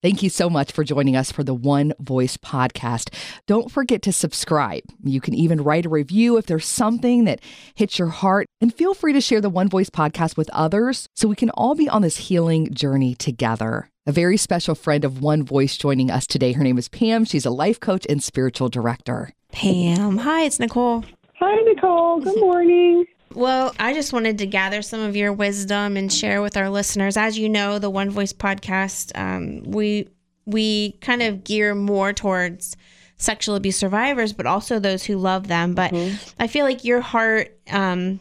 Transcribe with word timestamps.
Thank 0.00 0.22
you 0.22 0.30
so 0.30 0.48
much 0.48 0.70
for 0.70 0.84
joining 0.84 1.16
us 1.16 1.32
for 1.32 1.42
the 1.42 1.54
One 1.54 1.92
Voice 1.98 2.36
podcast. 2.36 3.12
Don't 3.48 3.68
forget 3.68 4.00
to 4.02 4.12
subscribe. 4.12 4.84
You 5.02 5.20
can 5.20 5.34
even 5.34 5.60
write 5.60 5.86
a 5.86 5.88
review 5.88 6.36
if 6.36 6.46
there's 6.46 6.66
something 6.66 7.24
that 7.24 7.40
hits 7.74 7.98
your 7.98 8.08
heart. 8.08 8.46
And 8.60 8.72
feel 8.72 8.94
free 8.94 9.12
to 9.12 9.20
share 9.20 9.40
the 9.40 9.50
One 9.50 9.68
Voice 9.68 9.90
podcast 9.90 10.36
with 10.36 10.50
others 10.50 11.08
so 11.16 11.26
we 11.26 11.34
can 11.34 11.50
all 11.50 11.74
be 11.74 11.88
on 11.88 12.02
this 12.02 12.16
healing 12.16 12.72
journey 12.72 13.16
together. 13.16 13.90
A 14.06 14.12
very 14.12 14.36
special 14.36 14.76
friend 14.76 15.04
of 15.04 15.20
One 15.20 15.42
Voice 15.42 15.76
joining 15.76 16.12
us 16.12 16.28
today. 16.28 16.52
Her 16.52 16.62
name 16.62 16.78
is 16.78 16.88
Pam. 16.88 17.24
She's 17.24 17.44
a 17.44 17.50
life 17.50 17.80
coach 17.80 18.06
and 18.08 18.22
spiritual 18.22 18.68
director. 18.68 19.32
Pam. 19.50 20.18
Hi, 20.18 20.44
it's 20.44 20.60
Nicole. 20.60 21.04
Hi, 21.40 21.56
Nicole. 21.62 22.20
Good 22.20 22.38
morning. 22.38 23.04
Well, 23.38 23.72
I 23.78 23.94
just 23.94 24.12
wanted 24.12 24.38
to 24.38 24.46
gather 24.46 24.82
some 24.82 24.98
of 24.98 25.14
your 25.14 25.32
wisdom 25.32 25.96
and 25.96 26.12
share 26.12 26.42
with 26.42 26.56
our 26.56 26.68
listeners. 26.68 27.16
As 27.16 27.38
you 27.38 27.48
know, 27.48 27.78
the 27.78 27.88
One 27.88 28.10
Voice 28.10 28.32
podcast, 28.32 29.16
um, 29.16 29.62
we 29.62 30.08
we 30.44 30.98
kind 31.00 31.22
of 31.22 31.44
gear 31.44 31.76
more 31.76 32.12
towards 32.12 32.76
sexual 33.16 33.54
abuse 33.54 33.76
survivors, 33.76 34.32
but 34.32 34.46
also 34.46 34.80
those 34.80 35.04
who 35.04 35.18
love 35.18 35.46
them. 35.46 35.76
But 35.76 35.92
mm-hmm. 35.92 36.16
I 36.40 36.48
feel 36.48 36.64
like 36.64 36.84
your 36.84 37.00
heart, 37.00 37.56
um, 37.70 38.18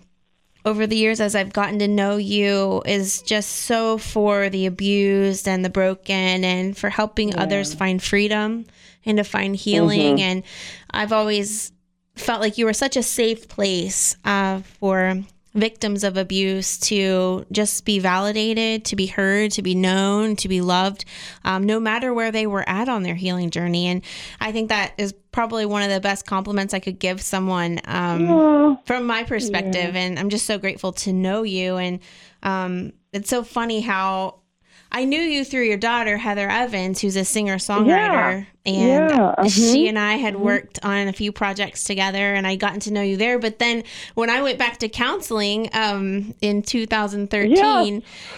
over 0.65 0.85
the 0.85 0.97
years, 0.97 1.19
as 1.19 1.33
I've 1.33 1.51
gotten 1.51 1.79
to 1.79 1.87
know 1.87 2.17
you, 2.17 2.83
is 2.85 3.23
just 3.23 3.49
so 3.49 3.97
for 3.97 4.49
the 4.49 4.67
abused 4.67 5.47
and 5.47 5.65
the 5.65 5.69
broken, 5.71 6.43
and 6.43 6.77
for 6.77 6.91
helping 6.91 7.29
yeah. 7.29 7.41
others 7.41 7.73
find 7.73 8.03
freedom 8.03 8.67
and 9.03 9.17
to 9.17 9.23
find 9.23 9.55
healing. 9.55 10.17
Mm-hmm. 10.17 10.29
And 10.29 10.43
I've 10.91 11.11
always 11.11 11.71
felt 12.19 12.41
like 12.41 12.57
you 12.57 12.65
were 12.65 12.73
such 12.73 12.97
a 12.97 13.03
safe 13.03 13.47
place 13.47 14.15
uh, 14.25 14.61
for 14.79 15.23
victims 15.53 16.03
of 16.03 16.17
abuse 16.17 16.77
to 16.77 17.45
just 17.51 17.83
be 17.83 17.97
validated, 17.99 18.85
to 18.85 18.95
be 18.95 19.07
heard, 19.07 19.51
to 19.51 19.61
be 19.61 19.73
known, 19.73 20.35
to 20.35 20.47
be 20.47 20.61
loved, 20.61 21.03
um, 21.43 21.63
no 21.63 21.79
matter 21.79 22.13
where 22.13 22.31
they 22.31 22.45
were 22.45 22.67
at 22.69 22.87
on 22.87 23.03
their 23.03 23.15
healing 23.15 23.49
journey. 23.49 23.87
And 23.87 24.03
I 24.39 24.51
think 24.51 24.69
that 24.69 24.93
is 24.97 25.13
probably 25.31 25.65
one 25.65 25.81
of 25.81 25.89
the 25.89 25.99
best 25.99 26.25
compliments 26.25 26.73
I 26.73 26.79
could 26.79 26.99
give 26.99 27.21
someone 27.21 27.79
um, 27.85 28.77
from 28.85 29.05
my 29.05 29.23
perspective. 29.23 29.95
Yeah. 29.95 30.01
And 30.01 30.19
I'm 30.19 30.29
just 30.29 30.45
so 30.45 30.59
grateful 30.59 30.93
to 30.93 31.13
know 31.13 31.43
you. 31.43 31.77
And 31.77 31.99
um, 32.43 32.93
it's 33.11 33.29
so 33.29 33.43
funny 33.43 33.81
how 33.81 34.41
I 34.91 35.05
knew 35.05 35.19
you 35.19 35.43
through 35.43 35.63
your 35.63 35.77
daughter, 35.77 36.17
Heather 36.17 36.49
Evans, 36.49 37.01
who's 37.01 37.15
a 37.15 37.25
singer 37.25 37.57
songwriter. 37.57 37.87
Yeah. 37.87 38.43
And 38.65 39.09
yeah. 39.09 39.27
Uh-huh. 39.37 39.49
she 39.49 39.87
and 39.87 39.97
I 39.97 40.13
had 40.13 40.33
mm-hmm. 40.33 40.43
worked 40.43 40.79
on 40.83 41.07
a 41.07 41.13
few 41.13 41.31
projects 41.31 41.83
together, 41.83 42.33
and 42.33 42.45
I 42.45 42.55
gotten 42.55 42.79
to 42.81 42.91
know 42.91 43.01
you 43.01 43.15
there. 43.15 43.39
But 43.39 43.59
then 43.59 43.83
when 44.15 44.29
I 44.29 44.41
went 44.41 44.57
back 44.57 44.77
to 44.79 44.89
counseling 44.89 45.69
um, 45.73 46.33
in 46.41 46.61
2013, 46.61 47.55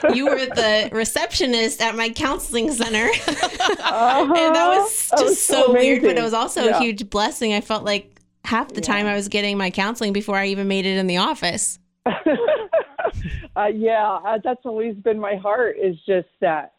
yeah. 0.03 0.13
you 0.13 0.25
were 0.25 0.45
the 0.45 0.89
receptionist 0.93 1.81
at 1.81 1.95
my 1.95 2.09
counseling 2.09 2.71
center. 2.71 3.05
uh-huh. 3.27 4.33
and 4.35 4.55
that 4.55 4.67
was 4.67 4.91
just 4.91 5.09
that 5.11 5.23
was 5.23 5.41
so, 5.41 5.67
so 5.67 5.73
weird, 5.73 6.03
but 6.03 6.17
it 6.17 6.21
was 6.21 6.33
also 6.33 6.69
a 6.69 6.79
huge 6.79 7.09
blessing. 7.09 7.53
I 7.53 7.61
felt 7.61 7.83
like 7.83 8.19
half 8.45 8.69
the 8.69 8.81
time 8.81 9.05
I 9.05 9.15
was 9.15 9.27
getting 9.27 9.57
my 9.57 9.69
counseling 9.69 10.13
before 10.13 10.35
I 10.35 10.47
even 10.47 10.67
made 10.67 10.85
it 10.85 10.97
in 10.97 11.07
the 11.07 11.17
office. 11.17 11.79
uh, 13.55 13.65
yeah, 13.65 14.19
uh, 14.25 14.37
that's 14.43 14.65
always 14.65 14.95
been 14.95 15.19
my 15.19 15.35
heart. 15.35 15.77
Is 15.81 15.95
just 16.05 16.27
that 16.41 16.73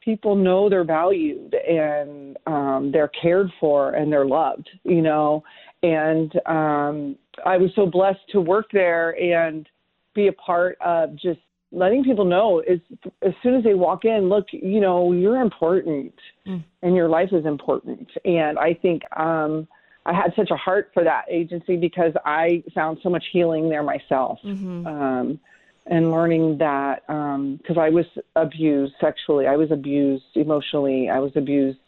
people 0.00 0.36
know 0.36 0.68
they're 0.68 0.84
valued 0.84 1.54
and 1.54 2.36
um, 2.46 2.90
they're 2.92 3.10
cared 3.20 3.50
for 3.58 3.94
and 3.94 4.12
they're 4.12 4.26
loved. 4.26 4.68
You 4.84 5.02
know, 5.02 5.42
and 5.82 6.32
um, 6.46 7.16
I 7.44 7.56
was 7.56 7.70
so 7.74 7.86
blessed 7.86 8.20
to 8.32 8.40
work 8.40 8.66
there 8.72 9.10
and 9.20 9.68
be 10.14 10.28
a 10.28 10.32
part 10.32 10.78
of 10.80 11.14
just 11.16 11.40
letting 11.74 12.04
people 12.04 12.24
know 12.24 12.60
is 12.60 12.80
as 13.22 13.32
soon 13.42 13.54
as 13.56 13.64
they 13.64 13.74
walk 13.74 14.04
in, 14.04 14.28
look, 14.28 14.46
you 14.52 14.80
know, 14.80 15.12
you're 15.12 15.40
important 15.40 16.14
mm. 16.46 16.62
and 16.82 16.94
your 16.94 17.08
life 17.08 17.30
is 17.32 17.44
important. 17.44 18.08
And 18.24 18.58
I 18.58 18.74
think 18.74 19.02
um 19.18 19.66
I 20.06 20.12
had 20.12 20.32
such 20.36 20.50
a 20.50 20.56
heart 20.56 20.90
for 20.94 21.02
that 21.02 21.24
agency 21.30 21.76
because 21.76 22.12
I 22.24 22.62
found 22.74 22.98
so 23.02 23.08
much 23.08 23.24
healing 23.32 23.68
there 23.68 23.82
myself. 23.82 24.38
Mm-hmm. 24.44 24.86
Um 24.86 25.40
and 25.86 26.10
learning 26.10 26.58
that 26.58 27.06
because 27.06 27.76
um, 27.76 27.78
I 27.78 27.90
was 27.90 28.06
abused 28.36 28.94
sexually, 29.00 29.46
I 29.46 29.56
was 29.56 29.70
abused 29.70 30.24
emotionally, 30.34 31.10
I 31.10 31.18
was 31.18 31.32
abused 31.36 31.78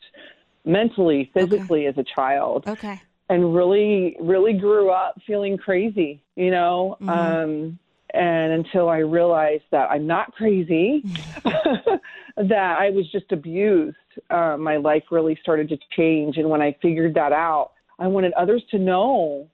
mentally, 0.64 1.30
physically 1.32 1.86
okay. 1.86 1.98
as 1.98 1.98
a 1.98 2.04
child. 2.14 2.64
Okay. 2.66 3.00
And 3.28 3.54
really, 3.54 4.16
really 4.20 4.52
grew 4.52 4.90
up 4.90 5.20
feeling 5.26 5.56
crazy, 5.56 6.22
you 6.36 6.50
know. 6.50 6.96
Mm-hmm. 7.00 7.08
Um, 7.08 7.78
and 8.14 8.52
until 8.52 8.88
I 8.88 8.98
realized 8.98 9.64
that 9.72 9.90
I'm 9.90 10.06
not 10.06 10.32
crazy, 10.34 11.02
that 11.44 12.76
I 12.78 12.90
was 12.90 13.10
just 13.10 13.32
abused, 13.32 13.96
uh, 14.30 14.56
my 14.56 14.76
life 14.76 15.04
really 15.10 15.38
started 15.42 15.68
to 15.70 15.78
change. 15.96 16.36
And 16.36 16.48
when 16.48 16.62
I 16.62 16.76
figured 16.80 17.14
that 17.14 17.32
out, 17.32 17.72
I 17.98 18.06
wanted 18.06 18.32
others 18.34 18.62
to 18.70 18.78
know 18.78 19.48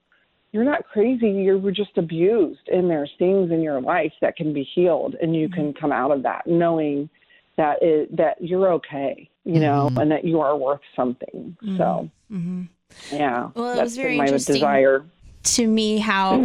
you're 0.53 0.63
not 0.63 0.87
crazy. 0.87 1.29
You 1.29 1.57
were 1.57 1.71
just 1.71 1.97
abused, 1.97 2.69
and 2.71 2.89
there's 2.89 3.11
things 3.17 3.51
in 3.51 3.61
your 3.61 3.81
life 3.81 4.13
that 4.21 4.37
can 4.37 4.53
be 4.53 4.63
healed, 4.75 5.15
and 5.19 5.35
you 5.35 5.49
can 5.49 5.73
mm-hmm. 5.73 5.79
come 5.79 5.91
out 5.91 6.11
of 6.11 6.21
that 6.23 6.45
knowing 6.45 7.09
that 7.57 7.81
it, 7.81 8.15
that 8.15 8.37
you're 8.39 8.71
okay, 8.73 9.27
you 9.43 9.59
know, 9.59 9.87
mm-hmm. 9.89 9.97
and 9.97 10.11
that 10.11 10.23
you 10.23 10.39
are 10.39 10.55
worth 10.55 10.81
something. 10.95 11.57
Mm-hmm. 11.63 11.77
So, 11.77 12.09
mm-hmm. 12.31 12.63
yeah, 13.11 13.49
well, 13.55 13.77
it 13.77 13.81
was 13.81 13.97
very 13.97 14.19
interesting 14.19 14.55
desire. 14.55 15.03
to 15.43 15.67
me 15.67 15.97
how 15.97 16.35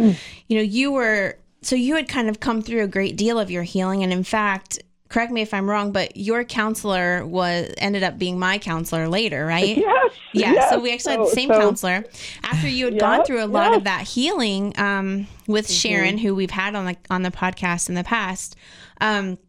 you 0.47 0.57
know 0.57 0.63
you 0.63 0.91
were. 0.91 1.37
So 1.61 1.75
you 1.75 1.95
had 1.95 2.07
kind 2.07 2.29
of 2.29 2.39
come 2.39 2.61
through 2.63 2.83
a 2.83 2.87
great 2.87 3.15
deal 3.15 3.39
of 3.39 3.51
your 3.51 3.63
healing, 3.63 4.01
and 4.01 4.11
in 4.11 4.23
fact, 4.23 4.79
correct 5.09 5.31
me 5.31 5.41
if 5.41 5.53
I'm 5.53 5.69
wrong, 5.69 5.91
but 5.91 6.15
your 6.15 6.43
counselor 6.43 7.25
was 7.25 7.73
ended 7.79 8.03
up 8.03 8.17
being 8.17 8.39
my 8.39 8.59
counselor 8.59 9.07
later, 9.07 9.45
right? 9.45 9.77
Yes. 9.77 10.13
Yeah. 10.33 10.53
Yes. 10.53 10.69
So 10.69 10.79
we 10.79 10.93
actually 10.93 11.17
had 11.17 11.21
the 11.21 11.31
same 11.31 11.49
so, 11.49 11.59
counselor. 11.59 12.05
After 12.43 12.67
you 12.67 12.85
had 12.85 12.93
yep, 12.93 13.01
gone 13.01 13.25
through 13.25 13.43
a 13.43 13.47
lot 13.47 13.73
of 13.73 13.83
that 13.85 14.07
healing 14.07 14.73
um, 14.77 15.27
with 15.47 15.65
mm-hmm. 15.65 15.73
Sharon, 15.73 16.17
who 16.19 16.35
we've 16.35 16.51
had 16.51 16.75
on 16.75 16.85
the 16.85 16.97
on 17.09 17.23
the 17.23 17.31
podcast 17.31 17.89
in 17.89 17.95
the 17.95 18.03
past. 18.03 18.55
Um, 19.01 19.39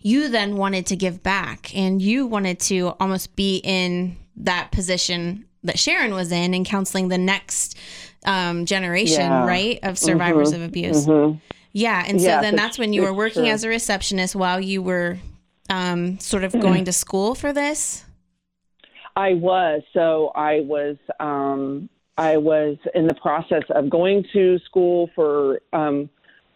you 0.00 0.28
then 0.28 0.56
wanted 0.56 0.86
to 0.86 0.96
give 0.96 1.24
back 1.24 1.74
and 1.74 2.00
you 2.00 2.26
wanted 2.26 2.60
to 2.60 2.94
almost 3.00 3.34
be 3.34 3.56
in 3.64 4.16
that 4.36 4.70
position 4.70 5.44
that 5.64 5.78
Sharon 5.78 6.14
was 6.14 6.30
in 6.30 6.54
and 6.54 6.64
counseling 6.64 7.08
the 7.08 7.18
next 7.18 7.76
um, 8.24 8.64
generation, 8.64 9.22
yeah. 9.22 9.44
right, 9.44 9.80
of 9.82 9.98
survivors 9.98 10.52
mm-hmm. 10.52 10.62
of 10.62 10.68
abuse. 10.68 11.06
Mm-hmm. 11.06 11.38
Yeah, 11.78 12.04
and 12.04 12.20
so 12.20 12.26
then 12.40 12.56
that's 12.56 12.76
when 12.76 12.92
you 12.92 13.02
were 13.02 13.14
working 13.14 13.44
true. 13.44 13.52
as 13.52 13.62
a 13.62 13.68
receptionist 13.68 14.34
while 14.34 14.60
you 14.60 14.82
were 14.82 15.16
um, 15.70 16.18
sort 16.18 16.42
of 16.42 16.52
going 16.58 16.84
to 16.86 16.92
school 16.92 17.36
for 17.36 17.52
this. 17.52 18.04
I 19.14 19.34
was 19.34 19.82
so 19.92 20.32
I 20.34 20.60
was 20.60 20.96
um, 21.20 21.88
I 22.16 22.36
was 22.36 22.78
in 22.96 23.06
the 23.06 23.14
process 23.14 23.62
of 23.70 23.90
going 23.90 24.24
to 24.32 24.58
school 24.66 25.08
for 25.14 25.60
um, 25.72 26.10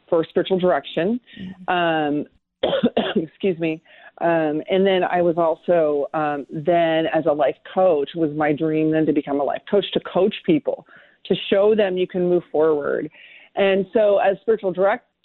for 0.08 0.24
spiritual 0.28 0.58
direction. 0.58 1.20
Um, 1.68 2.26
excuse 3.14 3.58
me. 3.60 3.80
Um, 4.20 4.62
and 4.68 4.84
then 4.84 5.04
I 5.04 5.22
was 5.22 5.36
also 5.36 6.08
um, 6.14 6.46
then 6.50 7.06
as 7.14 7.26
a 7.26 7.32
life 7.32 7.56
coach 7.72 8.10
was 8.16 8.32
my 8.36 8.52
dream 8.52 8.90
then 8.90 9.06
to 9.06 9.12
become 9.12 9.40
a 9.40 9.44
life 9.44 9.62
coach 9.70 9.86
to 9.92 10.00
coach 10.00 10.34
people 10.44 10.84
to 11.26 11.36
show 11.48 11.76
them 11.76 11.96
you 11.96 12.08
can 12.08 12.28
move 12.28 12.42
forward 12.50 13.08
and 13.54 13.86
so, 13.92 14.18
as 14.18 14.36
spiritual 14.40 14.72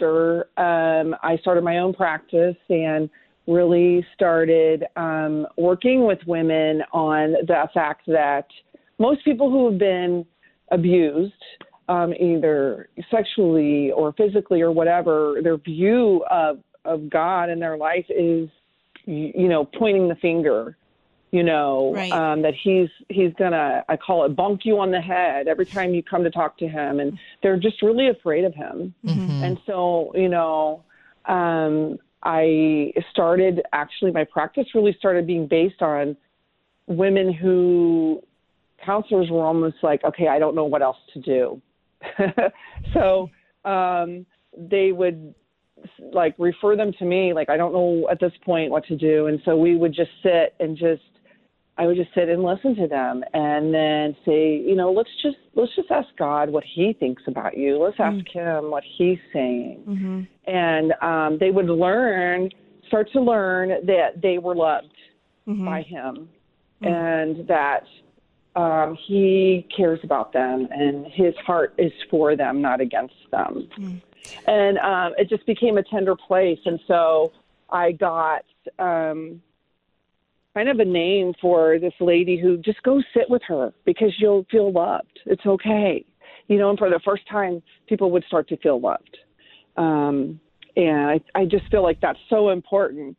um, 0.02 1.16
I 1.24 1.38
started 1.42 1.64
my 1.64 1.80
own 1.80 1.94
practice 1.94 2.56
and 2.70 3.10
really 3.48 4.06
started 4.14 4.84
um, 4.96 5.48
working 5.58 6.06
with 6.06 6.20
women 6.28 6.82
on 6.92 7.34
the 7.46 7.68
fact 7.74 8.06
that 8.08 8.46
most 9.00 9.24
people 9.24 9.50
who 9.50 9.70
have 9.70 9.80
been 9.80 10.26
abused, 10.72 11.34
um, 11.88 12.14
either 12.20 12.90
sexually 13.10 13.92
or 13.92 14.14
physically 14.14 14.62
or 14.62 14.72
whatever, 14.72 15.38
their 15.42 15.58
view 15.58 16.24
of, 16.30 16.60
of 16.84 17.10
God 17.10 17.50
and 17.50 17.62
their 17.62 17.78
life 17.78 18.06
is, 18.10 18.50
you 19.06 19.48
know, 19.48 19.64
pointing 19.78 20.10
the 20.10 20.16
finger 20.16 20.76
you 21.38 21.44
know 21.44 21.94
right. 21.94 22.12
um, 22.12 22.42
that 22.42 22.56
he's 22.56 22.90
he's 23.10 23.32
gonna 23.38 23.86
I 23.88 23.96
call 23.96 24.26
it 24.26 24.36
bonk 24.36 24.66
you 24.66 24.80
on 24.80 24.90
the 24.90 25.00
head 25.00 25.48
every 25.48 25.68
time 25.68 25.94
you 25.94 26.02
come 26.02 26.24
to 26.24 26.32
talk 26.32 26.58
to 26.58 26.68
him, 26.68 27.00
and 27.00 27.20
they're 27.44 27.58
just 27.58 27.84
really 27.84 28.08
afraid 28.08 28.44
of 28.44 28.56
him. 28.56 28.96
Mm-hmm. 29.06 29.44
And 29.44 29.60
so 29.68 30.12
you 30.16 30.30
know, 30.30 30.84
um, 31.26 32.00
I 32.24 32.92
started 33.12 33.62
actually 33.72 34.12
my 34.14 34.24
practice 34.24 34.66
really 34.74 34.96
started 34.98 35.28
being 35.28 35.46
based 35.46 35.84
on 35.84 36.18
women 36.88 37.32
who 37.32 38.24
counselors 38.84 39.30
were 39.30 39.46
almost 39.46 39.78
like, 39.84 40.04
okay, 40.04 40.28
I 40.28 40.40
don't 40.40 40.56
know 40.56 40.66
what 40.66 40.82
else 40.82 40.98
to 41.14 41.22
do. 41.22 41.62
so 42.96 43.30
um, 43.64 44.26
they 44.58 44.92
would 44.92 45.36
like 46.12 46.34
refer 46.40 46.76
them 46.76 46.92
to 46.98 47.06
me 47.06 47.34
like 47.34 47.50
i 47.50 47.56
don't 47.56 47.72
know 47.72 48.08
at 48.10 48.20
this 48.20 48.32
point 48.44 48.72
what 48.72 48.84
to 48.86 48.96
do 48.96 49.28
and 49.28 49.40
so 49.46 49.56
we 49.56 49.76
would 49.76 49.94
just 49.94 50.10
sit 50.24 50.56
and 50.60 50.76
just 50.76 51.04
I 51.78 51.86
would 51.86 51.96
just 51.96 52.14
sit 52.14 52.30
and 52.30 52.44
listen 52.44 52.76
to 52.76 52.88
them 52.88 53.24
and 53.34 53.74
then 53.74 54.16
say, 54.26 54.58
you 54.58 54.76
know, 54.76 54.92
let's 54.92 55.10
just 55.22 55.38
let's 55.56 55.76
just 55.76 55.92
ask 55.92 56.08
God 56.18 56.50
what 56.50 56.64
He 56.64 56.94
thinks 56.94 57.24
about 57.28 57.58
you. 57.58 57.78
Let's 57.78 58.00
ask 58.00 58.18
mm-hmm. 58.18 58.40
Him 58.40 58.72
what 58.72 58.84
He's 58.98 59.20
saying, 59.32 59.84
mm-hmm. 59.88 60.52
and 60.52 60.94
um, 61.02 61.38
they 61.40 61.52
would 61.52 61.68
learn, 61.68 62.50
start 62.88 63.12
to 63.14 63.22
learn 63.22 63.86
that 63.86 64.22
they 64.22 64.38
were 64.38 64.56
loved 64.56 64.94
mm-hmm. 65.48 65.66
by 65.66 65.82
Him, 65.84 66.30
and 66.82 67.48
that 67.48 67.84
um, 68.58 68.98
he 69.08 69.68
cares 69.76 70.00
about 70.04 70.34
them 70.34 70.68
and 70.72 71.06
his 71.08 71.36
heart 71.46 71.76
is 71.78 71.92
for 72.10 72.36
them, 72.36 72.60
not 72.60 72.82
against 72.82 73.14
them. 73.32 73.70
And 74.48 74.80
um, 74.80 75.14
it 75.18 75.30
just 75.30 75.46
became 75.46 75.78
a 75.78 75.84
tender 75.84 76.16
place. 76.16 76.58
And 76.66 76.80
so 76.88 77.32
I 77.70 77.92
got 77.92 78.44
um, 78.80 79.42
kind 80.58 80.70
of 80.70 80.80
a 80.80 80.86
name 80.86 81.34
for 81.40 81.78
this 81.80 81.94
lady 82.00 82.36
who 82.38 82.58
just 82.58 82.82
go 82.82 83.00
sit 83.14 83.30
with 83.30 83.44
her 83.48 83.72
because 83.86 84.12
you'll 84.18 84.44
feel 84.50 84.72
loved. 84.72 85.20
It's 85.28 85.46
okay. 85.46 86.04
You 86.48 86.58
know, 86.58 86.70
and 86.72 86.80
for 86.80 86.90
the 86.90 87.00
first 87.06 87.28
time, 87.30 87.62
people 87.88 88.10
would 88.12 88.24
start 88.26 88.48
to 88.50 88.58
feel 88.58 88.80
loved. 88.80 89.18
Um, 89.76 90.40
and 90.76 90.98
I, 91.12 91.22
I 91.36 91.46
just 91.46 91.70
feel 91.70 91.84
like 91.84 92.00
that's 92.02 92.20
so 92.30 92.50
important 92.50 93.18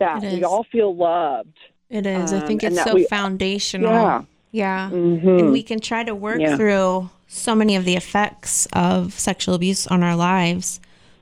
that 0.00 0.20
we 0.22 0.42
all 0.42 0.64
feel 0.72 0.96
loved. 0.96 1.56
It 1.90 2.06
is. 2.06 2.32
I 2.32 2.38
Um, 2.40 2.46
think 2.48 2.64
it's 2.64 2.82
so 2.82 2.94
we- 2.94 3.04
foundational. 3.04 3.92
Yeah. 3.92 4.22
Yeah. 4.52 4.90
Mhm. 4.92 5.38
And 5.40 5.52
we 5.52 5.62
can 5.62 5.78
try 5.78 6.02
to 6.02 6.14
work 6.14 6.40
Yeah. 6.40 6.56
through 6.56 7.10
so 7.28 7.54
many 7.54 7.76
of 7.76 7.84
the 7.84 7.94
effects 7.94 8.66
of 8.72 9.12
sexual 9.12 9.54
abuse 9.54 9.86
on 9.86 10.02
our 10.02 10.16
lives. 10.16 10.80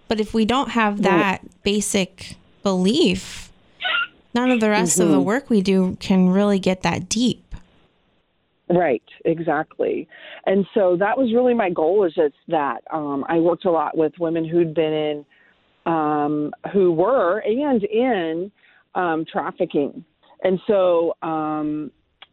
But 0.08 0.18
if 0.20 0.32
we 0.32 0.46
don't 0.46 0.70
have 0.70 1.02
that 1.02 1.42
basic 1.62 2.36
belief, 2.62 3.47
none 4.38 4.50
of 4.50 4.60
the 4.60 4.70
rest 4.70 5.00
of 5.00 5.08
the 5.08 5.20
work 5.20 5.50
we 5.50 5.60
do 5.60 5.96
can 6.00 6.30
really 6.30 6.58
get 6.58 6.82
that 6.82 7.08
deep. 7.08 7.44
Right, 8.70 9.02
exactly. 9.24 10.06
And 10.46 10.66
so 10.74 10.96
that 10.98 11.16
was 11.16 11.32
really 11.34 11.54
my 11.54 11.70
goal 11.70 12.04
is 12.04 12.14
just 12.14 12.34
that. 12.48 12.80
Um, 12.92 13.24
I 13.28 13.38
worked 13.38 13.64
a 13.64 13.70
lot 13.70 13.96
with 13.96 14.12
women 14.20 14.44
who'd 14.46 14.74
been 14.74 14.92
in, 14.92 15.24
um, 15.86 16.52
who 16.72 16.92
were 16.92 17.38
and 17.38 17.82
in 17.84 18.52
um, 18.94 19.24
trafficking. 19.30 20.04
And 20.44 20.60
so 20.66 21.14
um, 21.22 21.90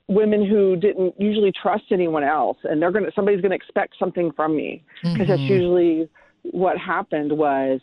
women 0.07 0.45
who 0.45 0.75
didn't 0.75 1.13
usually 1.19 1.53
trust 1.61 1.85
anyone 1.91 2.23
else 2.23 2.57
and 2.63 2.81
they're 2.81 2.91
going 2.91 3.05
to, 3.05 3.11
somebody's 3.15 3.41
going 3.41 3.51
to 3.51 3.55
expect 3.55 3.93
something 3.97 4.31
from 4.35 4.55
me 4.55 4.83
because 5.03 5.27
that's 5.27 5.41
usually 5.41 6.09
what 6.51 6.77
happened 6.77 7.31
was, 7.31 7.79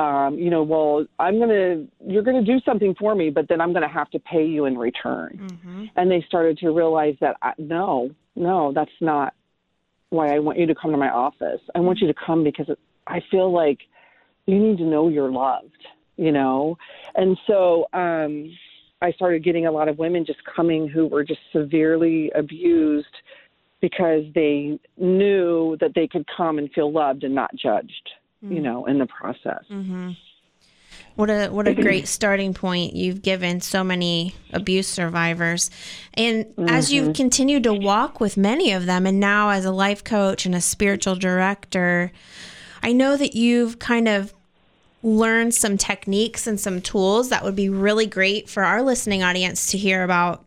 um, 0.00 0.38
you 0.38 0.48
know, 0.48 0.62
well, 0.62 1.04
I'm 1.18 1.36
going 1.36 1.50
to, 1.50 1.86
you're 2.10 2.22
going 2.22 2.42
to 2.42 2.52
do 2.52 2.58
something 2.64 2.94
for 2.98 3.14
me, 3.14 3.28
but 3.28 3.48
then 3.48 3.60
I'm 3.60 3.72
going 3.72 3.82
to 3.82 3.94
have 4.00 4.10
to 4.12 4.18
pay 4.18 4.46
you 4.46 4.64
in 4.64 4.78
return 4.78 5.38
and 5.96 6.10
they 6.10 6.24
started 6.26 6.56
to 6.58 6.70
realize 6.70 7.16
that 7.20 7.36
I, 7.42 7.52
no, 7.58 8.10
no, 8.34 8.72
that's 8.74 8.90
not 9.02 9.34
why 10.08 10.34
I 10.34 10.38
want 10.38 10.58
you 10.58 10.66
to 10.66 10.74
come 10.74 10.90
to 10.92 10.96
my 10.96 11.10
office. 11.10 11.60
I 11.74 11.80
want 11.80 11.98
you 11.98 12.06
to 12.06 12.14
come 12.14 12.42
because 12.42 12.66
I 13.06 13.20
feel 13.30 13.52
like 13.52 13.80
you 14.46 14.58
need 14.58 14.78
to 14.78 14.84
know 14.84 15.08
you're 15.08 15.30
loved, 15.30 15.86
you 16.16 16.32
know? 16.32 16.78
And 17.14 17.36
so 17.46 17.84
um, 17.92 18.50
I 19.02 19.12
started 19.12 19.44
getting 19.44 19.66
a 19.66 19.70
lot 19.70 19.88
of 19.88 19.98
women 19.98 20.24
just 20.24 20.40
coming 20.56 20.88
who 20.88 21.06
were 21.06 21.24
just 21.24 21.40
severely 21.52 22.30
abused 22.34 23.06
because 23.82 24.24
they 24.34 24.78
knew 24.96 25.76
that 25.80 25.92
they 25.94 26.06
could 26.06 26.24
come 26.34 26.58
and 26.58 26.70
feel 26.72 26.90
loved 26.90 27.22
and 27.24 27.34
not 27.34 27.50
judged, 27.54 28.08
you 28.42 28.60
mm. 28.60 28.62
know, 28.62 28.86
in 28.86 28.98
the 28.98 29.06
process. 29.06 29.64
Mm-hmm. 29.70 30.12
What 31.16 31.28
a 31.28 31.48
what 31.48 31.68
a 31.68 31.74
great 31.74 32.08
starting 32.16 32.54
point 32.54 32.94
you've 32.94 33.22
given 33.22 33.60
so 33.60 33.84
many 33.84 34.34
abuse 34.52 34.88
survivors. 34.88 35.70
And 36.14 36.46
as 36.58 36.92
you've 36.92 37.06
mm-hmm. 37.06 37.12
continued 37.12 37.64
to 37.64 37.74
walk 37.74 38.20
with 38.20 38.36
many 38.36 38.72
of 38.72 38.86
them 38.86 39.06
and 39.06 39.20
now 39.20 39.50
as 39.50 39.64
a 39.64 39.70
life 39.70 40.02
coach 40.04 40.46
and 40.46 40.54
a 40.54 40.60
spiritual 40.60 41.16
director, 41.16 42.12
I 42.82 42.92
know 42.92 43.16
that 43.16 43.34
you've 43.34 43.78
kind 43.78 44.08
of 44.08 44.32
learned 45.02 45.54
some 45.54 45.78
techniques 45.78 46.46
and 46.46 46.60
some 46.60 46.80
tools 46.80 47.30
that 47.30 47.42
would 47.42 47.56
be 47.56 47.68
really 47.68 48.06
great 48.06 48.48
for 48.48 48.62
our 48.62 48.82
listening 48.82 49.22
audience 49.22 49.70
to 49.72 49.78
hear 49.78 50.02
about. 50.02 50.44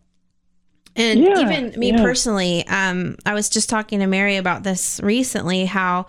And 0.95 1.19
Yeah, 1.19 1.39
even 1.39 1.79
me 1.79 1.91
yeah. 1.91 2.03
personally, 2.03 2.65
um, 2.67 3.17
I 3.25 3.33
was 3.33 3.49
just 3.49 3.67
talking 3.67 3.99
to 3.99 4.07
Mary 4.07 4.37
about 4.37 4.63
this 4.63 4.99
recently 5.03 5.65
how 5.65 6.05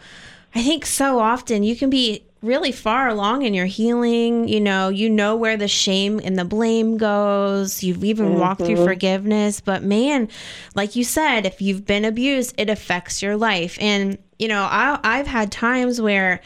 I 0.55 0.63
think 0.63 0.87
so 0.87 1.19
often 1.19 1.63
you 1.63 1.75
can 1.75 1.91
be 1.91 2.25
really 2.43 2.73
far 2.73 3.09
along 3.09 3.43
in 3.43 3.55
your 3.55 3.67
healing. 3.67 4.47
You 4.49 4.61
know, 4.61 4.89
you 4.89 5.09
know 5.09 5.35
where 5.35 5.57
the 5.57 5.67
shame 5.67 6.21
and 6.23 6.39
the 6.39 6.45
blame 6.45 6.99
goes. 6.99 7.83
You've 7.83 8.05
even 8.05 8.39
walked 8.39 8.61
through 8.61 8.77
mm-hmm. 8.77 8.85
forgiveness. 8.85 9.61
But 9.61 9.83
man, 9.83 10.29
like 10.75 10.95
you 10.95 11.05
said, 11.05 11.47
if 11.47 11.63
you've 11.63 11.87
been 11.87 12.05
abused, 12.05 12.55
it 12.59 12.69
affects 12.69 13.23
your 13.23 13.37
life. 13.37 13.79
And, 13.81 14.19
you 14.39 14.49
know, 14.49 14.63
I, 14.63 15.01
I've 15.03 15.27
had 15.27 15.51
times 15.51 16.01
where, 16.01 16.41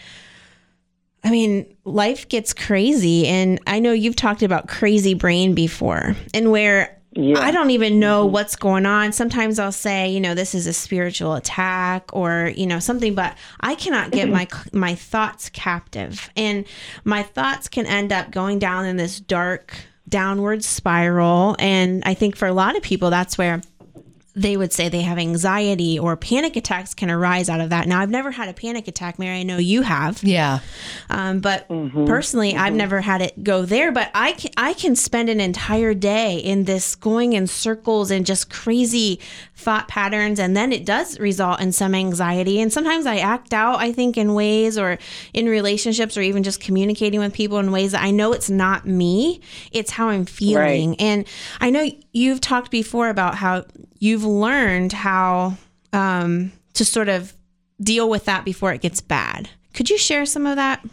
I 1.24 1.30
mean, 1.30 1.66
life 1.84 2.28
gets 2.28 2.54
crazy. 2.54 3.26
And 3.26 3.60
I 3.66 3.80
know 3.80 3.92
you've 3.92 4.16
talked 4.16 4.42
about 4.42 4.68
crazy 4.68 5.14
brain 5.14 5.52
before, 5.54 6.14
and 6.32 6.52
where 6.52 6.97
Yeah. 7.12 7.40
I 7.40 7.50
don't 7.50 7.70
even 7.70 7.98
know 7.98 8.24
mm-hmm. 8.24 8.34
what's 8.34 8.54
going 8.54 8.86
on. 8.86 9.12
Sometimes 9.12 9.58
I'll 9.58 9.72
say, 9.72 10.08
you 10.10 10.20
know, 10.20 10.34
this 10.34 10.54
is 10.54 10.66
a 10.66 10.72
spiritual 10.72 11.34
attack 11.34 12.10
or, 12.12 12.52
you 12.54 12.66
know, 12.66 12.78
something, 12.78 13.14
but 13.14 13.36
I 13.60 13.74
cannot 13.74 14.10
get 14.10 14.28
mm-hmm. 14.28 14.72
my 14.72 14.90
my 14.90 14.94
thoughts 14.94 15.48
captive. 15.50 16.30
And 16.36 16.66
my 17.04 17.22
thoughts 17.22 17.68
can 17.68 17.86
end 17.86 18.12
up 18.12 18.30
going 18.30 18.58
down 18.58 18.84
in 18.84 18.96
this 18.96 19.20
dark 19.20 19.74
downward 20.08 20.64
spiral. 20.64 21.56
And 21.58 22.02
I 22.04 22.14
think 22.14 22.36
for 22.36 22.46
a 22.46 22.52
lot 22.52 22.76
of 22.76 22.82
people 22.82 23.10
that's 23.10 23.38
where 23.38 23.62
they 24.38 24.56
would 24.56 24.72
say 24.72 24.88
they 24.88 25.02
have 25.02 25.18
anxiety 25.18 25.98
or 25.98 26.16
panic 26.16 26.54
attacks 26.54 26.94
can 26.94 27.10
arise 27.10 27.48
out 27.48 27.60
of 27.60 27.70
that. 27.70 27.88
Now, 27.88 28.00
I've 28.00 28.10
never 28.10 28.30
had 28.30 28.48
a 28.48 28.52
panic 28.52 28.86
attack, 28.86 29.18
Mary. 29.18 29.40
I 29.40 29.42
know 29.42 29.58
you 29.58 29.82
have. 29.82 30.22
Yeah. 30.22 30.60
Um, 31.10 31.40
but 31.40 31.66
personally, 31.68 32.54
I've 32.54 32.72
never 32.72 33.00
had 33.00 33.20
it 33.20 33.42
go 33.42 33.64
there. 33.64 33.90
But 33.90 34.10
I 34.14 34.32
can, 34.32 34.52
I 34.56 34.74
can 34.74 34.94
spend 34.94 35.28
an 35.28 35.40
entire 35.40 35.92
day 35.92 36.38
in 36.38 36.64
this 36.64 36.94
going 36.94 37.32
in 37.32 37.48
circles 37.48 38.12
and 38.12 38.24
just 38.24 38.48
crazy 38.48 39.18
thought 39.56 39.88
patterns. 39.88 40.38
And 40.38 40.56
then 40.56 40.72
it 40.72 40.86
does 40.86 41.18
result 41.18 41.60
in 41.60 41.72
some 41.72 41.94
anxiety. 41.94 42.60
And 42.60 42.72
sometimes 42.72 43.06
I 43.06 43.16
act 43.16 43.52
out, 43.52 43.80
I 43.80 43.90
think, 43.92 44.16
in 44.16 44.34
ways 44.34 44.78
or 44.78 44.98
in 45.34 45.46
relationships 45.46 46.16
or 46.16 46.22
even 46.22 46.44
just 46.44 46.60
communicating 46.60 47.18
with 47.18 47.32
people 47.32 47.58
in 47.58 47.72
ways 47.72 47.90
that 47.90 48.02
I 48.02 48.12
know 48.12 48.32
it's 48.32 48.50
not 48.50 48.86
me, 48.86 49.40
it's 49.72 49.90
how 49.90 50.10
I'm 50.10 50.26
feeling. 50.26 50.94
And 51.00 51.26
I 51.60 51.70
know 51.70 51.90
you've 52.12 52.40
talked 52.40 52.70
before 52.70 53.08
about 53.08 53.34
how 53.34 53.64
you've 53.98 54.24
learned 54.24 54.92
how 54.92 55.56
um, 55.92 56.52
to 56.74 56.84
sort 56.84 57.08
of 57.08 57.32
deal 57.80 58.08
with 58.08 58.24
that 58.24 58.44
before 58.44 58.72
it 58.72 58.80
gets 58.80 59.00
bad. 59.00 59.50
Could 59.74 59.90
you 59.90 59.98
share 59.98 60.26
some 60.26 60.46
of 60.46 60.56
that? 60.56 60.84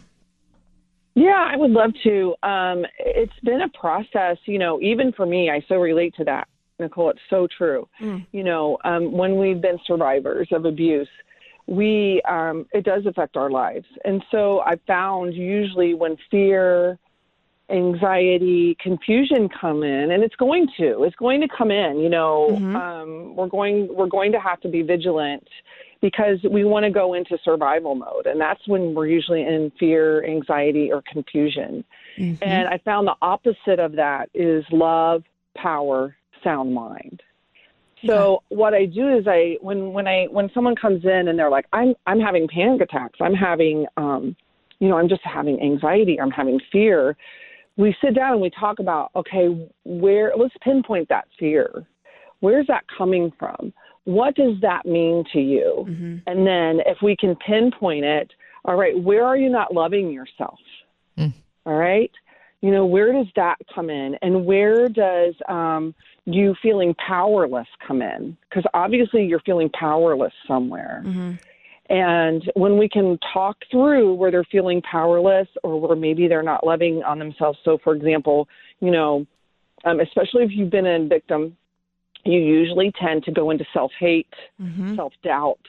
Yeah, 1.14 1.48
I 1.50 1.56
would 1.56 1.70
love 1.70 1.92
to. 2.04 2.34
Um, 2.42 2.84
it's 2.98 3.32
been 3.42 3.62
a 3.62 3.68
process, 3.70 4.36
you 4.44 4.58
know, 4.58 4.80
even 4.82 5.12
for 5.12 5.24
me, 5.24 5.50
I 5.50 5.64
so 5.66 5.76
relate 5.76 6.14
to 6.18 6.24
that, 6.24 6.46
Nicole. 6.78 7.10
It's 7.10 7.20
so 7.30 7.48
true. 7.56 7.88
You 8.32 8.44
know, 8.44 8.78
um, 8.84 9.12
when 9.12 9.38
we've 9.38 9.60
been 9.60 9.78
survivors 9.86 10.48
of 10.52 10.66
abuse, 10.66 11.08
we 11.66 12.20
um, 12.28 12.66
it 12.72 12.84
does 12.84 13.06
affect 13.06 13.36
our 13.36 13.50
lives, 13.50 13.86
and 14.04 14.22
so 14.30 14.60
I 14.60 14.76
found 14.86 15.34
usually 15.34 15.94
when 15.94 16.16
fear, 16.30 16.98
anxiety, 17.70 18.76
confusion 18.80 19.48
come 19.48 19.82
in, 19.82 20.10
and 20.12 20.22
it's 20.22 20.36
going 20.36 20.68
to, 20.78 21.02
it's 21.04 21.16
going 21.16 21.40
to 21.40 21.48
come 21.48 21.70
in. 21.70 21.98
You 21.98 22.08
know, 22.08 22.56
um, 22.76 23.36
we're 23.36 23.48
going 23.48 23.88
we're 23.94 24.06
going 24.06 24.32
to 24.32 24.40
have 24.40 24.60
to 24.60 24.68
be 24.68 24.82
vigilant 24.82 25.46
because 26.00 26.38
we 26.50 26.64
want 26.64 26.84
to 26.84 26.90
go 26.90 27.14
into 27.14 27.38
survival 27.44 27.94
mode 27.94 28.26
and 28.26 28.40
that's 28.40 28.66
when 28.68 28.94
we're 28.94 29.06
usually 29.06 29.42
in 29.42 29.72
fear 29.78 30.24
anxiety 30.24 30.92
or 30.92 31.02
confusion. 31.02 31.84
And 32.42 32.68
i 32.68 32.78
found 32.78 33.06
the 33.06 33.14
opposite 33.22 33.78
of 33.78 33.92
that 33.92 34.30
is 34.34 34.64
love 34.70 35.22
power 35.56 36.16
sound 36.44 36.74
mind. 36.74 37.22
So 38.06 38.42
what 38.50 38.74
i 38.74 38.84
do 38.84 39.16
is 39.16 39.26
i 39.26 39.56
when 39.60 39.92
when 39.92 40.06
i 40.06 40.26
when 40.30 40.50
someone 40.52 40.76
comes 40.76 41.04
in 41.04 41.28
and 41.28 41.38
they're 41.38 41.50
like 41.50 41.66
i'm 41.72 41.94
i'm 42.06 42.20
having 42.20 42.46
panic 42.46 42.82
attacks. 42.82 43.18
I'm 43.20 43.34
having 43.34 43.86
um 43.96 44.36
you 44.78 44.88
know 44.88 44.98
i'm 44.98 45.08
just 45.08 45.22
having 45.24 45.60
anxiety 45.60 46.20
i'm 46.20 46.30
having 46.30 46.60
fear 46.70 47.16
we 47.76 47.94
sit 48.02 48.14
down 48.14 48.32
and 48.32 48.40
we 48.40 48.50
talk 48.50 48.78
about 48.78 49.10
okay 49.14 49.68
where 49.84 50.32
let's 50.36 50.54
pinpoint 50.62 51.08
that 51.08 51.26
fear. 51.38 51.86
Where's 52.40 52.66
that 52.66 52.84
coming 52.96 53.32
from? 53.38 53.72
What 54.04 54.34
does 54.34 54.60
that 54.62 54.86
mean 54.86 55.24
to 55.32 55.40
you? 55.40 55.86
Mm-hmm. 55.88 56.16
And 56.26 56.46
then 56.46 56.80
if 56.86 56.98
we 57.02 57.16
can 57.16 57.36
pinpoint 57.36 58.04
it 58.04 58.30
all 58.64 58.76
right 58.76 58.98
where 58.98 59.24
are 59.24 59.36
you 59.36 59.48
not 59.48 59.74
loving 59.74 60.10
yourself? 60.10 60.58
Mm. 61.18 61.32
All 61.64 61.76
right? 61.76 62.10
You 62.62 62.70
know 62.70 62.86
where 62.86 63.12
does 63.12 63.26
that 63.36 63.56
come 63.74 63.90
in? 63.90 64.16
And 64.22 64.46
where 64.46 64.88
does 64.88 65.34
um, 65.48 65.94
you 66.24 66.54
feeling 66.62 66.94
powerless 66.94 67.68
come 67.86 68.02
in? 68.02 68.36
Because 68.48 68.64
obviously 68.74 69.24
you're 69.26 69.40
feeling 69.40 69.70
powerless 69.70 70.32
somewhere 70.48 71.02
mm-hmm. 71.04 71.34
And 71.88 72.50
when 72.54 72.78
we 72.78 72.88
can 72.88 73.18
talk 73.32 73.56
through 73.70 74.14
where 74.14 74.30
they're 74.30 74.44
feeling 74.50 74.82
powerless 74.82 75.48
or 75.62 75.80
where 75.80 75.96
maybe 75.96 76.28
they're 76.28 76.42
not 76.42 76.66
loving 76.66 77.02
on 77.04 77.18
themselves 77.18 77.58
so 77.64 77.78
for 77.82 77.94
example 77.94 78.48
you 78.80 78.90
know 78.90 79.26
um, 79.84 80.00
especially 80.00 80.42
if 80.42 80.50
you've 80.52 80.70
been 80.70 80.86
a 80.86 81.06
victim 81.06 81.56
you 82.26 82.40
usually 82.40 82.92
tend 83.00 83.24
to 83.24 83.32
go 83.32 83.50
into 83.50 83.64
self 83.72 83.92
hate, 83.98 84.26
self 84.96 85.12
doubt, 85.22 85.60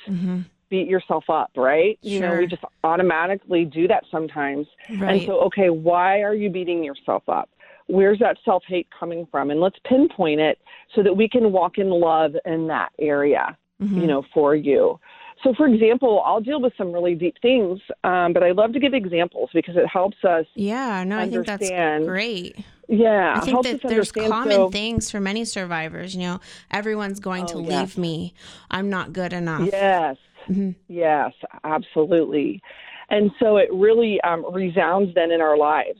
beat 0.69 0.87
yourself 0.87 1.23
up, 1.29 1.51
right? 1.55 1.99
You 2.01 2.19
know, 2.19 2.33
we 2.35 2.47
just 2.47 2.63
automatically 2.83 3.63
do 3.63 3.87
that 3.87 4.03
sometimes. 4.11 4.65
And 5.07 5.21
so, 5.27 5.39
okay, 5.41 5.69
why 5.69 6.21
are 6.21 6.33
you 6.33 6.49
beating 6.49 6.83
yourself 6.83 7.23
up? 7.29 7.49
where's 7.89 8.19
that 8.19 8.37
self 8.43 8.63
hate 8.67 8.87
coming 8.97 9.25
from? 9.31 9.49
And 9.49 9.59
let's 9.59 9.77
pinpoint 9.85 10.41
it 10.41 10.59
so 10.93 11.01
that 11.03 11.15
we 11.15 11.29
can 11.29 11.51
walk 11.51 11.77
in 11.77 11.89
love 11.89 12.31
in 12.45 12.67
that 12.67 12.89
area, 12.99 13.57
Mm-hmm. 13.81 13.99
you 13.99 14.07
know, 14.07 14.23
for 14.33 14.55
you. 14.55 14.99
So, 15.43 15.53
for 15.55 15.67
example, 15.67 16.21
I'll 16.25 16.41
deal 16.41 16.59
with 16.59 16.73
some 16.77 16.91
really 16.91 17.13
deep 17.13 17.35
things, 17.41 17.79
um, 18.03 18.33
but 18.33 18.41
I 18.43 18.51
love 18.51 18.73
to 18.73 18.79
give 18.79 18.93
examples 18.95 19.49
because 19.53 19.75
it 19.75 19.85
helps 19.87 20.17
us. 20.23 20.45
Yeah, 20.55 21.03
no, 21.03 21.17
I 21.19 21.29
think 21.29 21.45
that's 21.45 21.61
Understand. 21.69 22.07
great. 22.07 22.57
Yeah, 22.89 23.33
I 23.35 23.41
think 23.41 23.63
that 23.63 23.81
there's 23.83 24.11
common 24.11 24.51
So- 24.51 24.69
things 24.71 25.11
for 25.11 25.19
many 25.19 25.45
survivors. 25.45 26.15
You 26.15 26.21
know, 26.21 26.39
everyone's 26.71 27.19
going 27.19 27.45
to 27.47 27.55
Oh, 27.55 27.59
leave 27.59 27.69
yes. 27.69 27.97
me. 27.97 28.33
I'm 28.71 28.89
not 28.89 29.13
good 29.13 29.31
enough. 29.33 29.69
Yes, 29.71 30.17
Mhm. 30.49 30.73
yes, 30.87 31.33
absolutely. 31.63 32.61
And 33.09 33.31
so 33.39 33.57
it 33.57 33.69
really 33.71 34.19
um, 34.21 34.45
resounds 34.51 35.13
then 35.15 35.31
in 35.31 35.39
our 35.41 35.57
lives. 35.57 35.99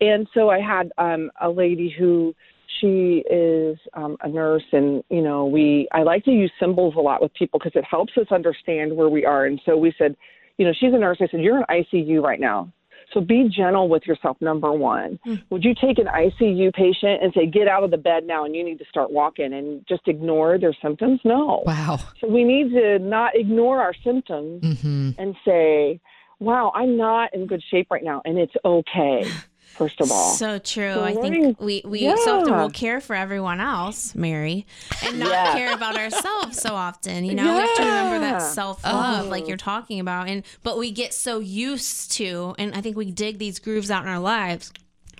And 0.00 0.26
so 0.34 0.50
I 0.50 0.60
had 0.60 0.92
um, 0.98 1.30
a 1.40 1.48
lady 1.50 1.88
who 1.88 2.34
she 2.80 3.24
is 3.30 3.78
um, 3.94 4.16
a 4.22 4.28
nurse, 4.28 4.64
and 4.72 5.02
you 5.10 5.22
know 5.22 5.46
we 5.46 5.88
I 5.92 6.02
like 6.02 6.24
to 6.24 6.30
use 6.30 6.52
symbols 6.60 6.94
a 6.96 7.00
lot 7.00 7.22
with 7.22 7.32
people 7.34 7.58
because 7.58 7.72
it 7.74 7.84
helps 7.84 8.12
us 8.16 8.26
understand 8.30 8.94
where 8.96 9.08
we 9.08 9.24
are. 9.24 9.46
And 9.46 9.60
so 9.64 9.76
we 9.76 9.94
said, 9.98 10.16
you 10.58 10.66
know, 10.66 10.72
she's 10.78 10.92
a 10.92 10.98
nurse. 10.98 11.18
I 11.20 11.28
said, 11.30 11.40
you're 11.40 11.58
in 11.58 11.64
ICU 11.70 12.22
right 12.22 12.40
now. 12.40 12.72
So 13.12 13.20
be 13.20 13.48
gentle 13.54 13.88
with 13.88 14.04
yourself, 14.06 14.36
number 14.40 14.72
one. 14.72 15.18
Would 15.50 15.62
you 15.62 15.74
take 15.74 15.98
an 15.98 16.06
ICU 16.06 16.72
patient 16.72 17.22
and 17.22 17.32
say, 17.34 17.46
get 17.46 17.68
out 17.68 17.84
of 17.84 17.90
the 17.90 17.96
bed 17.96 18.26
now 18.26 18.44
and 18.44 18.56
you 18.56 18.64
need 18.64 18.78
to 18.78 18.84
start 18.86 19.10
walking 19.10 19.52
and 19.52 19.84
just 19.88 20.08
ignore 20.08 20.58
their 20.58 20.74
symptoms? 20.82 21.20
No. 21.24 21.62
Wow. 21.66 22.00
So 22.20 22.28
we 22.28 22.44
need 22.44 22.72
to 22.72 22.98
not 22.98 23.36
ignore 23.36 23.80
our 23.80 23.94
symptoms 24.02 24.62
hmm 24.80 25.10
and 25.16 25.36
say, 25.44 26.00
wow, 26.40 26.72
I'm 26.74 26.96
not 26.96 27.32
in 27.34 27.46
good 27.46 27.62
shape 27.70 27.88
right 27.90 28.02
now. 28.02 28.20
And 28.24 28.38
it's 28.38 28.54
okay, 28.64 29.30
first 29.74 30.00
of 30.00 30.10
all. 30.10 30.32
So 30.34 30.58
true. 30.58 30.94
So 30.94 31.04
I 31.04 31.14
think 31.14 31.60
we, 31.60 31.82
we 31.84 32.00
so 32.24 32.38
often 32.40 32.52
Yeah. 32.52 32.62
will 32.62 32.70
care 32.70 33.00
for 33.00 33.14
everyone 33.14 33.60
else, 33.60 34.14
Mary, 34.14 34.66
and 35.04 35.18
not 35.18 35.28
Yes. 35.30 35.54
care 35.54 35.72
about 35.74 35.96
ourselves 35.96 36.60
so 36.60 36.74
often. 36.74 37.24
You 37.24 37.34
know, 37.34 37.54
we 37.54 37.60
have 37.60 37.74
to 37.76 37.82
remember 37.82 38.18
that 38.20 38.38
self 38.42 38.84
love, 38.84 39.26
Oh. 39.26 39.28
like 39.28 39.48
you're 39.48 39.56
talking 39.56 40.00
about. 40.00 40.28
And 40.28 40.42
but 40.62 40.78
we 40.78 40.90
get 40.90 41.12
so 41.12 41.38
used 41.40 42.12
to, 42.12 42.54
and 42.58 42.74
I 42.74 42.80
think 42.80 42.96
we 42.96 43.10
dig 43.10 43.38
these 43.38 43.58
grooves 43.58 43.90
out 43.90 44.02
in 44.04 44.08
our 44.08 44.18
lives 44.20 44.72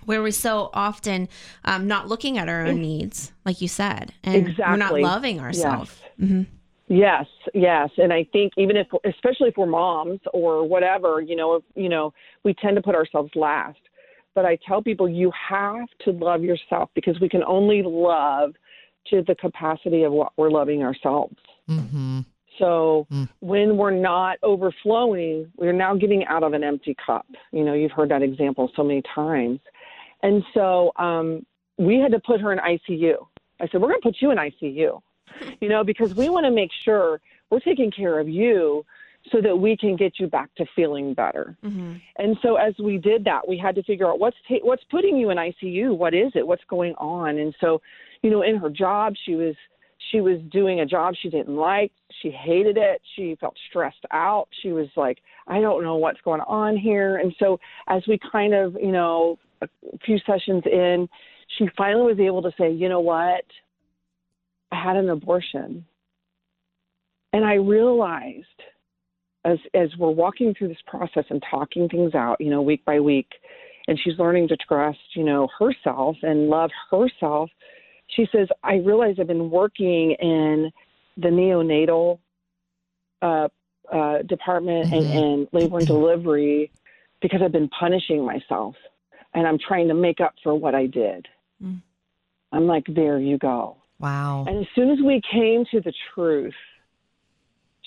where 0.05 0.21
we're 0.23 0.31
so 0.33 0.71
often 0.75 1.29
um, 1.65 1.87
not 1.87 2.09
looking 2.09 2.37
at 2.39 2.49
our 2.49 2.67
own 2.67 2.81
needs, 2.81 3.33
like 3.45 3.61
you 3.61 3.69
said, 3.69 4.13
and 4.23 4.55
we're 4.59 4.77
not 4.77 4.99
loving 5.01 5.41
ourselves. 5.41 5.95
Mm-hmm. 6.21 6.43
Yes, 6.89 7.25
yes, 7.55 7.89
and 7.97 8.13
I 8.13 8.25
think 8.31 8.53
even 8.59 8.77
if, 8.77 8.87
especially 9.07 9.49
if 9.49 9.57
we're 9.57 9.65
moms 9.65 10.21
or 10.35 10.69
whatever, 10.69 11.23
you 11.23 11.35
know, 11.35 11.55
if, 11.55 11.63
you 11.75 11.89
know, 11.89 12.13
we 12.45 12.53
tend 12.53 12.77
to 12.77 12.83
put 12.83 12.95
ourselves 12.95 13.31
last. 13.35 13.79
But 14.35 14.45
I 14.45 14.59
tell 14.67 14.83
people 14.83 15.09
you 15.09 15.31
have 15.49 15.87
to 16.05 16.11
love 16.11 16.43
yourself 16.43 16.91
because 16.95 17.19
we 17.21 17.29
can 17.29 17.43
only 17.45 17.83
love 17.83 18.55
to 19.11 19.23
the 19.23 19.35
capacity 19.35 20.03
of 20.03 20.13
what 20.13 20.33
we're 20.37 20.51
loving 20.51 20.83
ourselves. 20.83 21.37
hmm 21.67 22.21
So 22.59 23.07
Mm. 23.11 23.29
when 23.41 23.77
we're 23.77 23.91
not 23.91 24.39
overflowing, 24.43 25.51
we're 25.57 25.73
now 25.73 25.95
getting 25.97 26.25
out 26.27 26.43
of 26.43 26.53
an 26.53 26.63
empty 26.63 26.95
cup. 27.05 27.27
You 27.53 27.65
know, 27.65 27.75
you've 27.75 27.93
heard 27.93 28.11
that 28.11 28.23
example 28.23 28.71
so 28.77 28.85
many 28.85 29.03
times. 29.03 29.61
And 30.23 30.43
so 30.55 30.93
um, 30.97 31.45
we 31.79 31.99
had 31.99 32.13
to 32.13 32.21
put 32.21 32.41
her 32.41 32.53
in 32.53 32.59
ICU. 32.59 33.17
I 33.61 33.69
said, 33.69 33.81
we're 33.81 33.89
going 33.89 34.01
to 34.01 34.09
put 34.09 34.17
you 34.21 34.31
in 34.31 34.39
ICU, 34.39 35.01
you 35.61 35.69
know, 35.69 35.85
because 35.85 36.15
we 36.15 36.29
want 36.29 36.45
to 36.45 36.51
make 36.51 36.71
sure 36.85 37.21
we're 37.51 37.61
taking 37.61 37.91
care 37.91 38.19
of 38.19 38.29
you 38.29 38.85
so 39.33 39.41
that 39.41 39.57
we 39.57 39.77
can 39.77 39.97
get 39.97 40.19
you 40.19 40.27
back 40.27 40.55
to 40.57 40.67
feeling 40.77 41.15
better. 41.15 41.57
Mm-hmm. 41.65 41.95
And 42.17 42.37
so 42.43 42.57
as 42.57 42.75
we 42.79 42.99
did 42.99 43.25
that, 43.25 43.47
we 43.49 43.57
had 43.57 43.75
to 43.77 43.83
figure 43.83 44.07
out 44.07 44.19
what's 44.19 44.37
ta- 44.49 44.63
what's 44.63 44.85
putting 44.91 45.17
you 45.17 45.31
in 45.31 45.39
ICU. 45.39 45.97
What 45.97 46.15
is 46.15 46.33
it? 46.35 46.47
What's 46.47 46.65
going 46.69 46.95
on? 46.97 47.39
And 47.39 47.55
so, 47.61 47.81
you 48.23 48.31
know, 48.31 48.43
in 48.43 48.57
her 48.57 48.71
job, 48.71 49.15
she 49.25 49.35
was 49.35 49.55
she 50.11 50.21
was 50.21 50.39
doing 50.51 50.81
a 50.81 50.87
job 50.87 51.15
she 51.21 51.31
didn't 51.31 51.57
like. 51.57 51.93
She 52.21 52.31
hated 52.31 52.77
it. 52.77 53.01
She 53.17 53.37
felt 53.41 53.57
stressed 53.71 54.05
out. 54.11 54.49
She 54.63 54.73
was 54.73 54.89
like, 54.97 55.19
I 55.47 55.61
don't 55.61 55.83
know 55.83 55.97
what's 55.97 56.21
going 56.21 56.43
on 56.43 56.77
here. 56.77 57.17
And 57.17 57.35
so 57.39 57.59
as 57.89 58.03
we 58.07 58.19
kind 58.31 58.55
of, 58.55 58.75
you 58.75 58.93
know, 58.93 59.39
a 59.63 59.69
few 60.05 60.19
sessions 60.27 60.63
in, 60.67 61.09
she 61.57 61.69
finally 61.77 62.13
was 62.13 62.21
able 62.21 62.43
to 62.43 62.53
say, 62.59 62.71
you 62.71 62.89
know 62.89 63.01
what? 63.01 63.45
I 64.73 64.83
had 64.83 64.97
an 64.97 65.09
abortion. 65.09 65.85
And 67.33 67.45
I 67.45 67.55
realized 67.55 68.47
as 69.45 69.59
as 69.75 69.91
we're 69.99 70.11
walking 70.11 70.55
through 70.55 70.69
this 70.69 70.83
process 70.87 71.25
and 71.31 71.43
talking 71.51 71.89
things 71.89 72.15
out, 72.15 72.41
you 72.41 72.51
know, 72.51 72.63
week 72.63 72.85
by 72.85 73.01
week, 73.01 73.29
and 73.89 73.99
she's 74.03 74.19
learning 74.19 74.49
to 74.49 74.57
trust, 74.57 74.99
you 75.15 75.25
know, 75.25 75.49
herself 75.59 76.17
and 76.23 76.49
love 76.49 76.71
herself. 76.91 77.51
She 78.09 78.27
says, 78.33 78.49
"I 78.63 78.77
realize 78.77 79.17
I've 79.19 79.27
been 79.27 79.51
working 79.51 80.13
in 80.13 80.71
the 81.17 81.29
neonatal 81.29 82.19
uh, 83.23 83.49
uh, 83.93 84.23
department 84.23 84.93
and, 84.93 85.07
Mhm. 85.07 85.17
and 85.17 85.49
labor 85.53 85.79
and 85.79 85.87
delivery 85.87 86.71
because 87.21 87.41
I've 87.43 87.53
been 87.53 87.69
punishing 87.69 88.25
myself, 88.25 88.77
and 89.35 89.47
I'm 89.47 89.59
trying 89.59 89.89
to 89.89 89.95
make 89.95 90.21
up 90.21 90.35
for 90.43 90.55
what 90.55 90.75
I 90.75 90.87
did." 90.87 91.29
Mm. 91.63 91.81
I'm 92.53 92.67
like, 92.67 92.85
"There 92.87 93.19
you 93.19 93.39
go." 93.39 93.77
Wow. 94.01 94.45
And 94.47 94.59
as 94.59 94.67
soon 94.75 94.91
as 94.91 95.01
we 95.01 95.21
came 95.31 95.65
to 95.67 95.81
the 95.81 95.93
truth, 96.15 96.55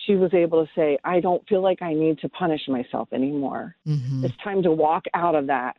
she 0.08 0.16
was 0.16 0.34
able 0.34 0.66
to 0.66 0.72
say, 0.76 0.98
I 1.04 1.20
don't 1.20 1.48
feel 1.48 1.62
like 1.62 1.82
I 1.84 1.94
need 1.94 2.18
to 2.20 2.30
punish 2.30 2.62
myself 2.68 3.10
anymore. 3.14 3.76
hmm 3.86 4.24
It's 4.26 4.34
time 4.44 4.64
to 4.64 4.72
walk 4.72 5.04
out 5.14 5.36
of 5.36 5.46
that. 5.48 5.78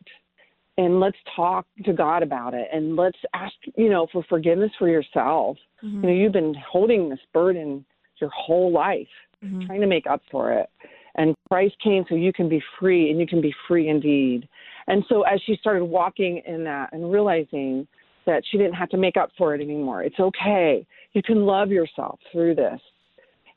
And 0.77 1.01
let's 1.01 1.17
talk 1.35 1.65
to 1.83 1.91
God 1.91 2.23
about 2.23 2.53
it. 2.53 2.69
And 2.71 2.95
let's 2.95 3.17
ask, 3.33 3.53
you 3.75 3.89
know, 3.89 4.07
for 4.13 4.23
forgiveness 4.29 4.71
for 4.79 4.87
yourself. 4.87 5.57
Mm-hmm. 5.83 5.95
You 6.03 6.09
know, 6.09 6.15
you've 6.15 6.31
been 6.31 6.55
holding 6.71 7.09
this 7.09 7.19
burden 7.33 7.83
your 8.21 8.29
whole 8.29 8.71
life, 8.71 9.07
Mm-hmm. 9.43 9.67
trying 9.67 9.79
to 9.79 9.87
make 9.87 10.05
up 10.05 10.21
for 10.29 10.51
it. 10.51 10.69
And 11.15 11.33
Christ 11.47 11.75
came 11.81 12.03
so 12.09 12.15
you 12.15 12.33
can 12.33 12.49
be 12.49 12.61
free 12.77 13.09
and 13.09 13.17
you 13.17 13.25
can 13.25 13.39
be 13.39 13.53
free 13.69 13.87
indeed. 13.87 14.49
And 14.87 15.01
so 15.07 15.21
as 15.21 15.39
she 15.45 15.55
started 15.55 15.85
walking 15.85 16.41
in 16.45 16.65
that 16.65 16.91
and 16.91 17.09
realizing 17.09 17.87
that 18.25 18.43
she 18.51 18.57
didn't 18.57 18.73
have 18.73 18.89
to 18.89 18.97
make 18.97 19.15
up 19.15 19.29
for 19.37 19.55
it 19.55 19.61
anymore, 19.61 20.03
it's 20.03 20.19
okay. 20.19 20.85
You 21.13 21.23
can 21.23 21.45
love 21.45 21.69
yourself 21.69 22.19
through 22.33 22.55
this. 22.55 22.81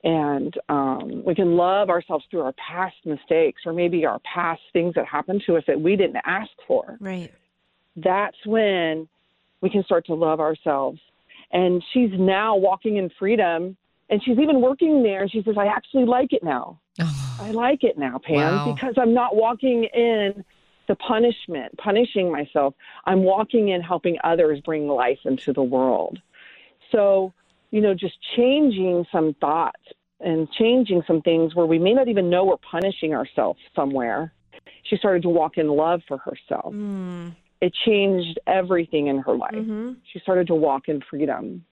And 0.05 0.53
um, 0.69 1.23
we 1.25 1.35
can 1.35 1.57
love 1.57 1.89
ourselves 1.89 2.25
through 2.31 2.41
our 2.43 2.55
past 2.55 2.97
mistakes 3.05 3.63
or 3.65 3.73
maybe 3.73 4.05
our 4.05 4.19
past 4.21 4.61
things 4.73 4.95
that 4.95 5.07
happened 5.07 5.43
to 5.47 5.57
us 5.57 5.65
that 5.69 5.81
we 5.81 5.95
didn't 5.97 6.17
ask 6.25 6.51
for 6.67 6.99
Right. 7.01 7.33
that's 7.97 8.37
when 8.47 9.09
we 9.61 9.71
can 9.71 9.85
start 9.85 10.07
to 10.07 10.15
love 10.15 10.41
ourselves. 10.41 10.99
And 11.53 11.83
she's 11.93 12.11
now 12.19 12.57
walking 12.57 12.97
in 12.97 13.11
freedom 13.19 13.77
and 14.11 14.23
she's 14.25 14.39
even 14.39 14.61
working 14.61 15.03
there 15.03 15.23
and 15.23 15.31
she 15.31 15.43
says, 15.43 15.55
I 15.59 15.67
actually 15.67 16.05
like 16.07 16.33
it 16.33 16.43
now. 16.43 16.81
Oh, 17.01 17.37
I 17.41 17.51
like 17.53 17.85
it 17.85 17.97
now, 17.97 18.19
Pam, 18.19 18.55
Wow. 18.55 18.65
because 18.65 18.95
I'm 18.97 19.15
not 19.15 19.37
walking 19.37 19.85
in 19.95 20.45
the 20.89 20.97
punishment, 20.97 21.77
punishing 21.79 22.31
myself. 22.33 22.75
I'm 23.07 23.23
walking 23.23 23.69
in 23.69 23.81
helping 23.81 24.19
others 24.25 24.61
bring 24.65 24.89
life 24.89 25.21
into 25.25 25.53
the 25.53 25.63
world. 25.63 26.19
So, 26.91 27.33
you 27.73 27.81
know, 27.81 27.95
just 27.95 28.15
changing 28.37 29.05
some 29.11 29.35
thoughts 29.41 29.83
and 30.21 30.49
changing 30.57 31.03
some 31.09 31.21
things 31.23 31.57
where 31.57 31.67
we 31.67 31.81
may 31.81 31.93
not 31.93 32.07
even 32.07 32.31
know 32.31 32.45
we're 32.45 32.57
punishing 32.71 33.13
ourselves 33.13 33.59
somewhere. 33.75 34.33
She 34.85 34.97
started 34.97 35.23
to 35.23 35.29
walk 35.29 35.59
in 35.59 35.67
love 35.69 36.01
for 36.07 36.19
herself 36.19 36.73
Mm. 36.73 37.35
it 37.61 37.73
changed 37.85 38.39
everything 38.47 39.07
in 39.09 39.19
her 39.19 39.35
life. 39.35 39.53
Mm-hmm. 39.55 39.93
She 40.13 40.19
started 40.21 40.47
to 40.49 40.55
walk 40.55 40.89
in 40.89 41.01
freedom. 41.11 41.65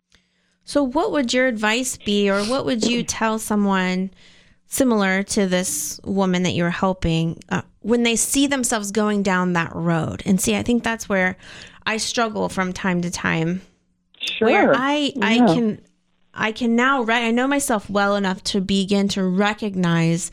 So, 0.65 0.83
what 0.83 1.11
would 1.13 1.33
your 1.35 1.47
advice 1.47 1.97
be, 1.97 2.31
or 2.31 2.43
what 2.45 2.65
would 2.65 2.85
you 2.85 3.03
tell 3.03 3.39
someone 3.39 4.11
similar 4.67 5.23
to 5.25 5.47
this 5.47 6.01
woman 6.05 6.45
that 6.45 6.53
you're 6.53 6.71
helping 6.71 7.41
uh, 7.49 7.63
when 7.81 8.05
they 8.05 8.15
see 8.15 8.47
themselves 8.47 8.91
going 8.93 9.23
down 9.23 9.53
that 9.55 9.75
road? 9.75 10.23
And 10.25 10.41
see, 10.41 10.55
I 10.57 10.63
think 10.63 10.83
that's 10.85 11.09
where 11.09 11.37
I 11.87 11.97
struggle 11.97 12.49
from 12.49 12.73
time 12.73 13.03
to 13.03 13.11
time, 13.11 13.63
Sure. 14.21 14.49
where 14.49 14.73
I 14.75 15.13
I 15.23 15.39
can 15.39 15.81
I 16.35 16.53
can 16.53 16.77
now 16.77 17.03
re- 17.03 17.27
I 17.27 17.31
know 17.31 17.47
myself 17.49 17.89
well 17.91 18.17
enough 18.17 18.43
to 18.45 18.61
begin 18.61 19.09
to 19.09 19.23
recognize 19.25 20.31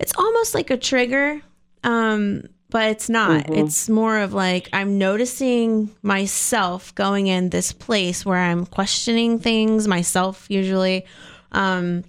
it's 0.00 0.12
almost 0.16 0.54
like 0.54 0.70
a 0.70 0.76
trigger. 0.76 1.40
Um, 1.84 2.44
but 2.70 2.88
it's 2.90 3.10
not. 3.10 3.46
Mhm. 3.48 3.66
It's 3.66 3.88
more 3.90 4.18
of 4.18 4.32
like 4.32 4.70
I'm 4.72 4.96
noticing 4.96 5.90
myself 6.02 6.94
going 6.94 7.26
in 7.26 7.50
this 7.50 7.70
place 7.72 8.24
where 8.24 8.38
I'm 8.38 8.64
questioning 8.64 9.38
things 9.38 9.86
myself 9.86 10.46
usually, 10.48 11.04
um, 11.52 12.04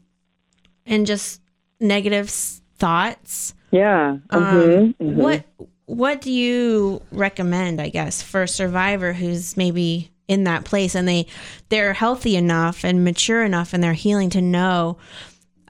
and 0.86 1.06
just 1.06 1.42
negative 1.82 2.30
thoughts. 2.30 3.54
yeah. 3.72 4.18
Um, 4.30 4.44
Mhm, 4.44 4.96
mhm. 5.02 5.14
What 5.16 5.44
What 5.86 6.22
do 6.22 6.32
you 6.32 7.02
recommend? 7.12 7.82
I 7.82 7.90
guess 7.90 8.22
for 8.22 8.44
a 8.44 8.48
survivor 8.48 9.12
who's 9.12 9.58
maybe 9.58 10.12
in 10.28 10.46
that 10.46 10.64
place 10.66 10.96
and 10.96 11.08
they 11.08 11.28
they're 11.70 11.94
healthy 11.94 12.36
enough 12.36 12.84
and 12.84 13.04
mature 13.04 13.44
enough 13.44 13.74
and 13.74 13.84
they're 13.84 13.94
healing 13.94 14.30
to 14.32 14.42
know, 14.42 14.98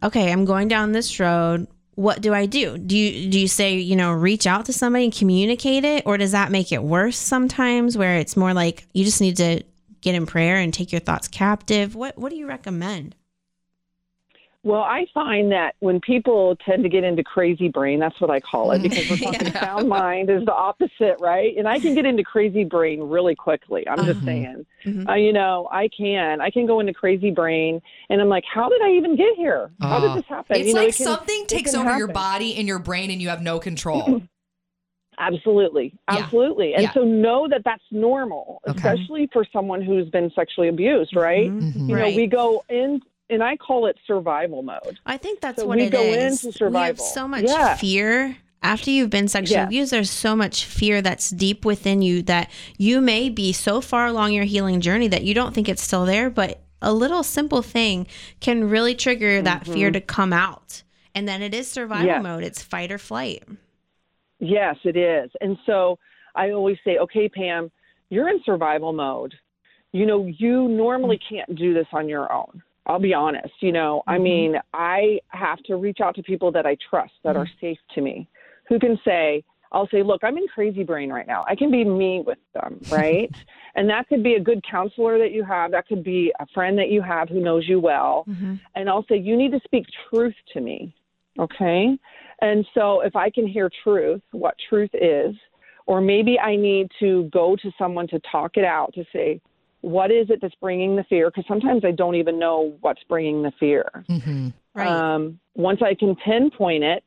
okay, 0.02 0.32
I'm 0.32 0.46
going 0.46 0.68
down 0.68 0.92
this 0.92 1.20
road. 1.20 1.68
what 1.96 2.22
do 2.22 2.34
I 2.34 2.46
do? 2.46 2.78
Do 2.78 2.98
you 2.98 3.30
do 3.30 3.40
you 3.40 3.48
say, 3.48 3.76
you 3.78 3.96
know, 3.96 4.12
reach 4.12 4.48
out 4.48 4.66
to 4.66 4.74
somebody 4.74 5.06
and 5.06 5.14
communicate 5.16 5.84
it 5.86 6.04
or 6.06 6.18
does 6.18 6.32
that 6.32 6.52
make 6.52 6.72
it 6.72 6.84
worse 6.84 7.18
sometimes 7.18 7.98
where 7.98 8.18
it's 8.18 8.38
more 8.38 8.54
like 8.54 8.88
you 8.94 9.04
just 9.04 9.22
need 9.22 9.38
to 9.38 9.64
get 10.02 10.16
in 10.16 10.26
prayer 10.26 10.58
and 10.58 10.74
take 10.74 10.92
your 10.92 11.02
thoughts 11.02 11.28
captive? 11.28 11.96
What 11.96 12.18
what 12.18 12.30
do 12.30 12.36
you 12.36 12.48
recommend? 12.48 13.16
Well, 14.66 14.82
I 14.82 15.06
find 15.14 15.52
that 15.52 15.76
when 15.82 16.00
people 16.00 16.56
tend 16.66 16.84
to 16.84 16.90
get 16.90 17.04
into 17.04 17.22
crazy 17.22 17.68
brain, 17.68 18.00
that's 18.00 18.20
what 18.22 18.30
I 18.30 18.40
call 18.40 18.72
it, 18.72 18.82
because 18.82 19.10
we're 19.10 19.18
talking 19.34 19.48
Yeah. 19.48 19.60
sound 19.60 19.90
mind 19.90 20.30
is 20.30 20.46
the 20.46 20.54
opposite, 20.54 21.18
right? 21.20 21.54
And 21.58 21.68
I 21.68 21.80
can 21.80 21.94
get 21.94 22.06
into 22.06 22.24
crazy 22.24 22.64
brain 22.64 23.02
really 23.02 23.36
quickly. 23.36 23.86
I'm 23.90 24.06
just 24.06 24.22
Mhm. 24.22 24.26
saying, 24.26 24.66
Mhm. 24.86 25.10
uh, 25.10 25.16
you 25.16 25.34
know, 25.34 25.68
I 25.70 25.90
can. 25.90 26.40
I 26.40 26.50
can 26.50 26.66
go 26.66 26.80
into 26.80 26.94
crazy 26.94 27.30
brain, 27.30 27.82
and 28.10 28.22
I'm 28.22 28.30
like, 28.30 28.46
how 28.46 28.70
did 28.70 28.82
I 28.82 28.92
even 28.92 29.18
get 29.18 29.36
here? 29.36 29.70
How 29.82 30.00
did 30.00 30.14
this 30.24 30.30
happen? 30.30 30.56
It's 30.56 30.70
you 30.70 30.76
know, 30.76 30.80
like 30.80 30.90
it 30.90 30.96
can- 30.96 31.08
something 31.08 31.46
takes 31.48 31.76
over 31.76 31.98
your 31.98 32.08
body 32.08 32.56
and 32.56 32.66
your 32.66 32.80
brain 32.80 33.12
and 33.12 33.22
you 33.22 33.28
have 33.30 33.42
no 33.42 33.60
control. 33.60 34.22
Absolutely, 35.20 35.94
Yeah. 36.10 36.20
absolutely. 36.24 36.74
And 36.74 36.84
Yeah. 36.84 36.94
so 36.94 37.04
know 37.04 37.48
that 37.50 37.64
that's 37.64 37.84
normal, 37.92 38.62
Okay. 38.68 38.78
especially 38.78 39.28
for 39.32 39.46
someone 39.54 39.82
who's 39.82 40.10
been 40.10 40.32
sexually 40.32 40.70
abused, 40.70 41.16
right? 41.16 41.52
Mhm. 41.52 41.88
You 41.90 41.96
Right. 41.96 42.10
know, 42.12 42.16
we 42.16 42.28
go 42.28 42.64
in, 42.70 43.02
and 43.34 43.44
I 43.44 43.58
call 43.58 43.86
it 43.88 43.98
survival 44.06 44.64
mode. 44.64 45.00
I 45.06 45.18
think 45.18 45.42
that's 45.42 45.62
So 45.62 45.68
what 45.68 45.78
we 45.78 45.86
it 45.86 45.92
go 45.92 46.02
is. 46.02 46.44
into 46.44 46.58
survival. 46.58 46.82
We 46.82 46.88
have 46.88 47.00
so 47.00 47.28
much 47.28 47.46
Yeah. 47.46 47.76
fear. 47.76 48.38
After 48.62 48.90
you've 48.90 49.10
been 49.10 49.28
sexually 49.28 49.60
Yeah. 49.60 49.66
abused, 49.66 49.92
there's 49.92 50.10
so 50.10 50.36
much 50.36 50.64
fear 50.66 51.02
that's 51.02 51.30
deep 51.30 51.66
within 51.66 52.02
you 52.02 52.22
that 52.24 52.50
you 52.78 53.02
may 53.02 53.30
be 53.30 53.52
so 53.52 53.82
far 53.82 54.08
along 54.08 54.32
your 54.32 54.46
healing 54.46 54.80
journey 54.80 55.10
that 55.10 55.24
you 55.24 55.34
don't 55.34 55.54
think 55.54 55.68
it's 55.68 55.82
still 55.82 56.06
there, 56.06 56.30
but 56.30 56.62
a 56.82 56.94
little 56.94 57.24
simple 57.24 57.62
thing 57.62 58.08
can 58.40 58.70
really 58.70 58.96
trigger 58.96 59.42
that 59.42 59.64
mm-hmm. 59.64 59.74
fear 59.74 59.92
to 59.92 60.00
come 60.00 60.32
out. 60.32 60.84
And 61.16 61.28
then 61.28 61.42
it 61.42 61.54
is 61.54 61.68
survival 61.68 62.22
mode. 62.22 62.44
It's 62.44 62.62
fight 62.62 62.92
or 62.92 62.98
flight. 62.98 63.44
Yes, 64.40 64.78
it 64.84 64.98
is. 64.98 65.30
And 65.42 65.58
so 65.66 66.00
I 66.36 66.52
always 66.52 66.78
say, 66.84 66.98
okay, 66.98 67.30
Pam, 67.30 67.72
you're 68.10 68.30
in 68.30 68.42
survival 68.46 68.94
mode. 68.94 69.34
You 69.92 70.06
know, 70.06 70.26
you 70.26 70.68
normally 70.68 71.18
mm. 71.18 71.30
can't 71.30 71.56
do 71.56 71.74
this 71.74 71.88
on 71.94 72.10
your 72.10 72.32
own. 72.32 72.62
I'll 72.86 73.00
be 73.00 73.14
honest. 73.14 73.54
You 73.62 73.72
know, 73.72 74.04
I 74.08 74.16
mm-hmm. 74.16 74.24
mean, 74.24 74.56
I 74.74 75.20
have 75.30 75.60
to 75.64 75.76
reach 75.76 76.00
out 76.02 76.16
to 76.16 76.24
people 76.24 76.52
that 76.52 76.66
I 76.66 76.78
trust 76.90 77.14
that 77.24 77.36
are 77.36 77.46
mm-hmm. 77.46 77.66
safe 77.66 77.80
to 77.96 78.02
me 78.02 78.28
who 78.68 78.80
can 78.80 79.00
say, 79.06 79.44
I'll 79.72 79.88
say, 79.90 80.04
look, 80.04 80.24
I'm 80.24 80.38
in 80.38 80.48
crazy 80.48 80.84
brain 80.84 81.10
right 81.10 81.26
now. 81.26 81.44
I 81.48 81.56
can 81.56 81.72
be 81.72 81.84
me 81.84 82.24
with 82.26 82.38
them, 82.54 82.80
right? 82.92 83.32
and 83.76 83.90
that 83.90 84.08
could 84.08 84.24
be 84.24 84.36
a 84.36 84.40
good 84.40 84.64
counselor 84.70 85.18
that 85.18 85.32
you 85.32 85.44
have. 85.44 85.72
That 85.72 85.88
could 85.88 86.04
be 86.04 86.32
a 86.40 86.46
friend 86.54 86.78
that 86.78 86.90
you 86.90 87.02
have 87.02 87.30
who 87.30 87.42
knows 87.42 87.68
you 87.68 87.80
well. 87.80 88.26
Mm-hmm. 88.30 88.56
And 88.76 88.90
I'll 88.90 89.06
say, 89.10 89.18
you 89.18 89.36
need 89.36 89.52
to 89.52 89.60
speak 89.64 89.86
truth 90.10 90.36
to 90.54 90.62
me. 90.62 90.96
Okay. 91.40 91.98
And 92.42 92.66
so 92.76 93.02
if 93.02 93.16
I 93.16 93.30
can 93.30 93.48
hear 93.48 93.70
truth, 93.84 94.22
what 94.32 94.56
truth 94.70 94.92
is, 94.94 95.36
or 95.88 96.02
maybe 96.02 96.40
I 96.40 96.56
need 96.56 96.90
to 97.00 97.30
go 97.34 97.56
to 97.56 97.72
someone 97.78 98.08
to 98.10 98.20
talk 98.32 98.58
it 98.58 98.64
out 98.64 98.94
to 98.94 99.04
say, 99.12 99.42
what 99.84 100.12
is 100.12 100.30
it 100.30 100.40
that's 100.42 100.56
bringing 100.62 100.96
the 100.96 101.04
fear? 101.04 101.30
Because 101.30 101.44
sometimes 101.46 101.84
I 101.84 101.92
don't 101.92 102.16
even 102.16 102.40
know 102.40 102.74
what's 102.80 103.04
bringing 103.10 103.44
the 103.44 103.52
fear. 103.60 103.86
hmm 104.08 104.50
Right. 104.74 104.88
Um, 104.88 105.40
once 105.54 105.82
I 105.84 105.94
can 105.94 106.16
pinpoint 106.16 106.84
it, 106.84 107.04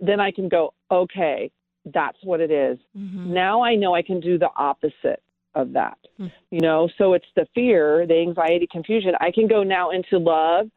then 0.00 0.20
I 0.20 0.30
can 0.30 0.50
go, 0.50 0.74
okay, 0.90 1.50
that's 1.86 2.18
what 2.22 2.40
it 2.40 2.50
is. 2.50 2.78
Mhm. 2.94 3.28
Now 3.28 3.62
I 3.62 3.74
know 3.74 3.94
I 3.94 4.02
can 4.02 4.20
do 4.20 4.36
the 4.38 4.50
opposite 4.54 5.22
of 5.54 5.72
that. 5.72 5.96
Hmm. 6.18 6.26
You 6.50 6.60
know, 6.60 6.88
so 6.98 7.14
it's 7.14 7.30
the 7.36 7.46
fear, 7.54 8.06
the 8.06 8.18
anxiety, 8.18 8.66
confusion. 8.70 9.14
I 9.20 9.30
can 9.30 9.46
go 9.46 9.62
now 9.62 9.90
into 9.90 10.18
love, 10.18 10.68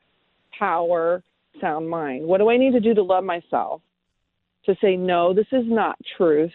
power, 0.58 1.24
sound 1.60 1.90
mind. 1.90 2.26
What 2.26 2.38
do 2.38 2.50
I 2.50 2.56
need 2.58 2.72
to 2.72 2.80
do 2.80 2.94
to 2.94 3.04
love 3.04 3.24
myself? 3.24 3.82
To 4.66 4.76
say, 4.80 4.96
no, 4.96 5.34
this 5.34 5.48
is 5.52 5.66
not 5.66 5.98
truth. 6.16 6.54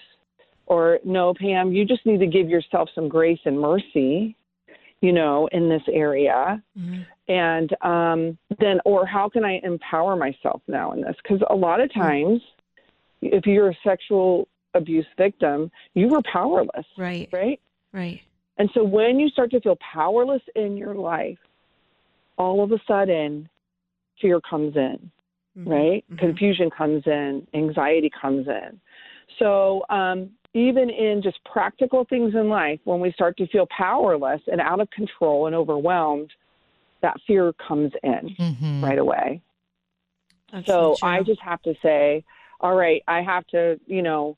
Or, 0.66 0.99
no, 1.04 1.35
Pam, 1.35 1.73
you 1.73 1.85
just 1.85 2.06
need 2.06 2.20
to 2.20 2.26
give 2.26 2.49
yourself 2.49 2.88
some 2.94 3.08
grace 3.08 3.40
and 3.44 3.58
mercy, 3.61 4.35
you 5.00 5.12
know, 5.12 5.49
in 5.52 5.69
this 5.69 5.83
area. 5.90 6.62
Mhm. 6.78 7.07
And 7.28 7.76
um, 7.85 8.38
then, 8.59 8.81
or 8.85 9.07
how 9.07 9.28
can 9.28 9.45
I 9.45 9.61
empower 9.62 10.17
myself 10.17 10.62
now 10.67 10.92
in 10.92 11.03
this? 11.03 11.14
Because 11.22 11.42
a 11.51 11.55
lot 11.55 11.81
of 11.81 11.92
times, 11.92 12.40
if 13.22 13.46
you're 13.46 13.70
a 13.70 13.77
sexual 13.85 14.49
abuse 14.75 15.07
victim, 15.16 15.70
you 15.94 16.09
were 16.09 16.22
powerless, 16.33 16.87
Right. 16.96 17.29
right? 17.33 17.61
Right. 17.92 18.20
And 18.59 18.70
so 18.75 18.83
when 18.83 19.18
you 19.20 19.29
start 19.29 19.51
to 19.53 19.61
feel 19.61 19.77
powerless 19.77 20.42
in 20.57 20.77
your 20.77 20.94
life, 20.94 21.38
all 22.38 22.62
of 22.62 22.72
a 22.72 22.81
sudden, 22.87 23.49
fear 24.20 24.40
comes 24.40 24.77
in, 24.77 25.11
Mhm. 25.57 25.68
right? 25.68 26.05
Mhm. 26.11 26.18
Confusion 26.18 26.70
comes 26.70 27.07
in, 27.07 27.46
anxiety 27.55 28.11
comes 28.11 28.49
in. 28.49 28.81
So 29.38 29.85
um, 29.90 30.31
even 30.59 30.90
in 30.90 31.23
just 31.23 31.38
practical 31.44 32.05
things 32.05 32.35
in 32.35 32.49
life, 32.49 32.81
when 32.85 33.01
we 33.01 33.12
start 33.12 33.37
to 33.37 33.47
feel 33.47 33.66
powerless 33.77 34.40
and 34.49 34.61
out 34.61 34.81
of 34.81 34.90
control 34.90 35.47
and 35.47 35.55
overwhelmed, 35.55 36.31
that 37.01 37.16
fear 37.27 37.53
comes 37.66 37.92
in 38.03 38.35
hmm 38.37 38.85
right 38.85 38.99
away. 38.99 39.40
That's 40.53 40.66
So. 40.66 40.97
I 41.03 41.23
just 41.23 41.40
have 41.40 41.62
to 41.62 41.75
say, 41.83 42.25
all 42.61 42.75
right, 42.75 43.03
I 43.07 43.23
have 43.23 43.47
to, 43.49 43.79
you 43.87 44.03
know, 44.03 44.37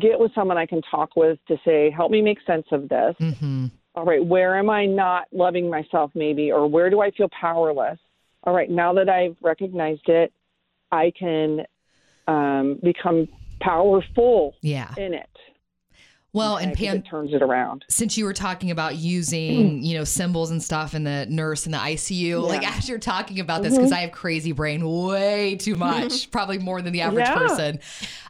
get 0.00 0.18
with 0.18 0.32
someone 0.34 0.56
I 0.56 0.66
can 0.66 0.80
talk 0.90 1.16
with 1.16 1.38
to 1.48 1.56
say, 1.64 1.90
help 1.90 2.10
me 2.10 2.22
make 2.22 2.38
sense 2.46 2.66
of 2.72 2.88
this. 2.88 3.14
hmm 3.18 3.66
All 3.94 4.04
right, 4.04 4.24
where 4.24 4.58
am 4.58 4.70
I 4.70 4.86
not 4.86 5.24
loving 5.32 5.68
myself 5.68 6.10
maybe, 6.14 6.50
or 6.50 6.66
where 6.66 6.88
do 6.90 7.00
I 7.00 7.10
feel 7.10 7.28
powerless? 7.38 7.98
All 8.44 8.54
right, 8.54 8.70
now 8.70 8.92
that 8.94 9.08
I've 9.08 9.36
recognized 9.42 10.08
it, 10.08 10.32
I 10.90 11.12
can 11.18 11.64
um, 12.26 12.80
become 12.82 13.28
powerful 13.64 14.54
Yeah. 14.62 14.92
in 14.96 15.14
it. 15.14 15.28
Well, 16.32 16.56
and 16.56 16.74
Pam, 16.74 16.96
it 16.96 17.06
turns 17.08 17.32
it 17.32 17.42
around. 17.42 17.84
since 17.88 18.18
you 18.18 18.24
were 18.24 18.32
talking 18.32 18.72
about 18.72 18.96
using, 18.96 19.82
you 19.84 19.96
know, 19.96 20.02
symbols 20.02 20.50
and 20.50 20.60
stuff 20.60 20.92
in 20.92 21.04
the 21.04 21.26
nurse 21.30 21.64
in 21.64 21.70
the 21.70 21.78
ICU, 21.78 22.42
like 22.42 22.66
as 22.66 22.88
you're 22.88 22.98
talking 22.98 23.38
about 23.38 23.62
this, 23.62 23.74
because 23.76 23.92
I 23.92 24.00
have 24.00 24.10
crazy 24.10 24.50
brain 24.50 24.84
way 24.84 25.54
too 25.54 25.76
much, 25.76 26.28
probably 26.32 26.58
more 26.58 26.82
than 26.82 26.92
the 26.92 27.02
average 27.02 27.26
Yeah. 27.28 27.34
person. 27.38 27.78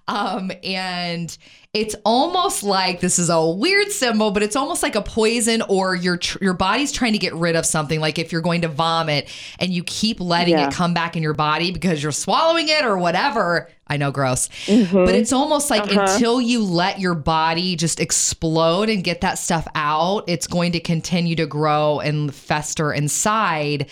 Um, 0.06 0.52
and 0.62 1.36
it's 1.74 1.96
almost 2.04 2.62
like 2.62 3.00
this 3.00 3.18
is 3.18 3.28
a 3.28 3.44
weird 3.44 3.90
symbol, 3.90 4.30
but 4.30 4.42
it's 4.44 4.54
almost 4.54 4.82
like 4.82 4.94
a 4.94 5.02
poison, 5.02 5.60
or 5.68 5.94
your 5.96 6.16
tr- 6.16 6.38
your 6.40 6.54
body's 6.54 6.92
trying 6.92 7.12
to 7.12 7.18
get 7.18 7.34
rid 7.34 7.56
of 7.56 7.66
something. 7.66 8.00
Like 8.00 8.18
if 8.18 8.30
you're 8.30 8.40
going 8.40 8.60
to 8.62 8.68
vomit 8.68 9.28
and 9.58 9.72
you 9.72 9.82
keep 9.84 10.20
letting 10.20 10.54
Yeah. 10.56 10.68
it 10.68 10.72
come 10.72 10.94
back 10.94 11.16
in 11.16 11.22
your 11.22 11.34
body 11.34 11.72
because 11.72 12.00
you're 12.02 12.12
swallowing 12.12 12.68
it 12.68 12.84
or 12.84 12.96
whatever. 12.96 13.68
I 13.86 13.98
know, 13.98 14.10
gross, 14.12 14.48
but 14.66 15.14
it's 15.14 15.32
almost 15.32 15.68
like 15.68 15.82
Uh-huh. 15.82 16.00
until 16.14 16.40
you 16.40 16.62
let 16.64 17.00
your 17.00 17.14
body 17.14 17.76
just 17.76 18.00
explode 18.00 18.88
and 18.88 19.04
get 19.04 19.20
that 19.20 19.38
stuff 19.38 19.68
out, 19.74 20.24
it's 20.26 20.46
going 20.46 20.72
to 20.72 20.80
continue 20.80 21.36
to 21.36 21.44
grow 21.46 22.00
and 22.00 22.34
fester 22.34 22.92
inside. 22.94 23.86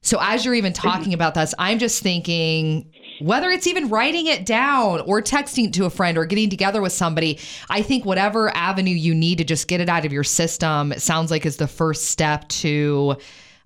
So 0.00 0.18
as 0.20 0.44
you're 0.44 0.54
even 0.54 0.72
talking 0.72 1.12
about 1.12 1.34
this, 1.34 1.54
I'm 1.58 1.78
just 1.78 2.02
thinking 2.02 2.86
whether 3.20 3.50
it's 3.50 3.66
even 3.66 3.88
writing 3.88 4.26
it 4.26 4.46
down 4.46 5.00
or 5.02 5.20
texting 5.22 5.72
to 5.74 5.84
a 5.84 5.90
friend 5.90 6.16
or 6.18 6.24
getting 6.24 6.50
together 6.50 6.80
with 6.80 6.92
somebody, 6.92 7.38
I 7.68 7.82
think 7.82 8.04
whatever 8.04 8.54
avenue 8.56 8.94
you 8.94 9.14
need 9.14 9.38
to 9.38 9.44
just 9.44 9.68
get 9.68 9.80
it 9.80 9.88
out 9.88 10.04
of 10.04 10.12
your 10.12 10.24
system, 10.24 10.92
it 10.92 11.02
sounds 11.02 11.30
like 11.30 11.44
is 11.46 11.56
the 11.56 11.66
first 11.68 12.06
step 12.06 12.48
to 12.48 13.16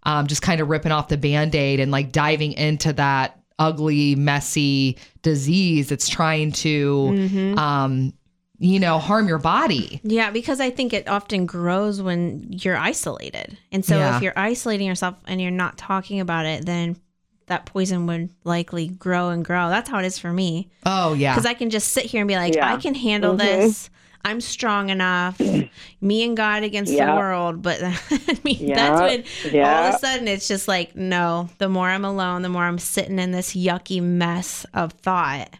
um, 0.04 0.26
just 0.26 0.42
kind 0.42 0.60
of 0.60 0.68
ripping 0.68 0.92
off 0.92 1.08
the 1.08 1.16
band 1.16 1.54
aid 1.54 1.80
and 1.80 1.92
like 1.92 2.12
diving 2.12 2.52
into 2.52 2.92
that 2.94 3.38
ugly, 3.58 4.14
messy 4.16 4.98
disease 5.22 5.88
that's 5.88 6.08
trying 6.08 6.50
to, 6.50 7.54
um, 7.56 8.12
you 8.58 8.80
know, 8.80 8.98
harm 8.98 9.28
your 9.28 9.38
body. 9.38 10.00
Yeah, 10.02 10.30
because 10.30 10.60
I 10.60 10.70
think 10.70 10.92
it 10.92 11.08
often 11.08 11.46
grows 11.46 12.00
when 12.02 12.46
you're 12.50 12.76
isolated. 12.76 13.56
And 13.70 13.84
so 13.84 13.98
Yeah. 13.98 14.16
if 14.16 14.22
you're 14.22 14.36
isolating 14.36 14.86
yourself 14.86 15.16
and 15.26 15.40
you're 15.40 15.50
not 15.50 15.78
talking 15.78 16.18
about 16.20 16.46
it, 16.46 16.64
then 16.66 16.96
that 17.52 17.66
poison 17.66 18.06
would 18.06 18.30
likely 18.44 18.88
grow 18.88 19.28
and 19.28 19.44
grow. 19.44 19.68
That's 19.68 19.90
how 19.90 19.98
it 19.98 20.06
is 20.06 20.18
for 20.18 20.32
me. 20.32 20.70
Oh, 20.86 21.12
yeah. 21.12 21.34
Because 21.34 21.44
I 21.44 21.52
can 21.52 21.68
just 21.68 21.88
sit 21.88 22.06
here 22.06 22.22
and 22.22 22.28
be 22.28 22.34
like, 22.34 22.54
Yeah. 22.54 22.72
I 22.72 22.78
can 22.78 22.94
handle 22.94 23.36
mm-hmm. 23.36 23.46
this. 23.46 23.90
I'm 24.24 24.40
strong 24.40 24.88
enough. 24.88 25.38
Me 26.00 26.24
and 26.24 26.36
God 26.36 26.62
against 26.62 26.92
the 26.92 27.04
world. 27.04 27.60
But 27.60 27.80
I 27.82 28.38
mean, 28.42 28.56
Yeah. 28.60 28.76
that's 28.76 29.00
when 29.00 29.64
all 29.64 29.84
of 29.88 29.94
a 29.94 29.98
sudden 29.98 30.28
it's 30.28 30.48
just 30.48 30.66
like, 30.66 30.96
no, 30.96 31.50
the 31.58 31.68
more 31.68 31.88
I'm 31.88 32.06
alone, 32.06 32.40
the 32.40 32.48
more 32.48 32.64
I'm 32.64 32.78
sitting 32.78 33.18
in 33.18 33.32
this 33.32 33.54
yucky 33.54 34.02
mess 34.02 34.64
of 34.72 34.92
thought. 34.92 35.50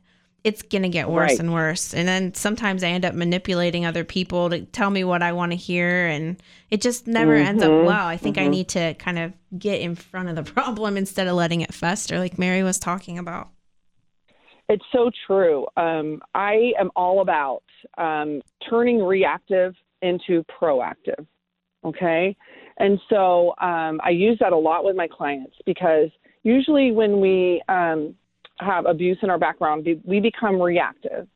It's 0.44 0.62
going 0.62 0.82
to 0.82 0.88
get 0.88 1.08
worse 1.08 1.30
Right. 1.32 1.38
and 1.40 1.52
worse. 1.52 1.94
And 1.94 2.08
then 2.08 2.34
sometimes 2.34 2.82
I 2.82 2.88
end 2.88 3.04
up 3.04 3.14
manipulating 3.14 3.86
other 3.86 4.02
people 4.02 4.50
to 4.50 4.62
tell 4.62 4.90
me 4.90 5.04
what 5.04 5.22
I 5.22 5.32
want 5.32 5.52
to 5.52 5.56
hear. 5.56 6.06
And 6.08 6.36
it 6.70 6.80
just 6.80 7.06
never 7.06 7.34
ends 7.34 7.62
up 7.62 7.70
Mhm. 7.70 7.84
well. 7.86 8.06
I 8.06 8.16
think 8.16 8.38
I 8.38 8.48
need 8.48 8.68
to 8.70 8.94
kind 8.94 9.18
of 9.20 9.32
get 9.56 9.80
in 9.80 9.94
front 9.94 10.28
of 10.28 10.34
the 10.36 10.42
problem 10.52 10.96
instead 10.96 11.28
of 11.28 11.34
letting 11.34 11.60
it 11.60 11.72
fester, 11.72 12.18
like 12.18 12.38
Mary 12.38 12.62
was 12.64 12.78
talking 12.80 13.18
about. 13.18 13.48
It's 14.68 14.84
so 14.92 15.10
true. 15.26 15.66
Um, 15.76 16.22
I 16.34 16.72
am 16.78 16.90
all 16.96 17.20
about 17.20 17.62
um, 17.98 18.40
turning 18.68 19.02
reactive 19.02 19.74
into 20.00 20.44
proactive. 20.44 21.26
Okay. 21.84 22.34
And 22.78 22.98
so 23.10 23.54
um, 23.60 24.00
I 24.02 24.10
use 24.10 24.38
that 24.40 24.52
a 24.52 24.56
lot 24.56 24.84
with 24.84 24.96
my 24.96 25.06
clients 25.08 25.56
because 25.66 26.10
usually 26.42 26.90
when 26.90 27.20
we 27.20 27.60
um, 27.68 28.14
have 28.60 28.86
abuse 28.86 29.18
in 29.22 29.30
our 29.30 29.38
background, 29.38 29.86
we- 30.04 30.20
become 30.20 30.60
reactive. 30.60 31.26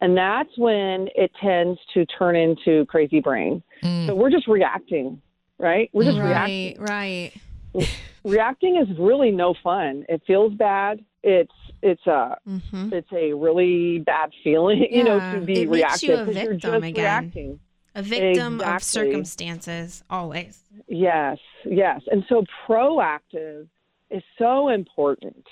And 0.00 0.16
that's 0.16 0.50
when 0.58 1.08
it 1.14 1.30
tends 1.40 1.78
to 1.94 2.04
turn 2.06 2.34
into 2.34 2.84
crazy 2.86 3.20
brain. 3.20 3.62
Mm. 3.84 4.08
So 4.08 4.14
we're 4.16 4.30
just 4.30 4.48
reacting, 4.48 5.22
right? 5.58 5.88
We're 5.92 6.04
just 6.04 6.18
right, 6.18 6.76
reacting. 6.76 6.80
right. 6.82 7.32
Reacting 8.24 8.76
is 8.76 8.86
really 8.98 9.30
no 9.32 9.54
fun. 9.64 10.04
It 10.08 10.22
feels 10.26 10.52
bad. 10.54 11.04
It's 11.24 11.50
it's 11.82 12.06
a 12.06 12.36
Mm-hmm. 12.48 12.92
it's 12.92 13.08
a 13.12 13.32
really 13.32 13.98
bad 13.98 14.30
feeling, 14.44 14.86
you 14.92 15.02
know, 15.02 15.18
to 15.18 15.40
be 15.40 15.62
it 15.62 15.68
reactive 15.68 16.08
you 16.08 16.14
a 16.14 16.24
'cause 16.26 16.34
you're 16.36 16.54
just 16.54 16.84
again. 16.84 16.94
reacting. 16.94 17.60
A 17.96 18.02
victim 18.02 18.60
of 18.60 18.82
circumstances, 18.82 20.04
always. 20.08 20.60
Yes, 20.86 21.38
yes. 21.64 22.00
And 22.12 22.24
so 22.28 22.44
proactive 22.68 23.66
is 24.10 24.22
so 24.38 24.68
important 24.68 25.46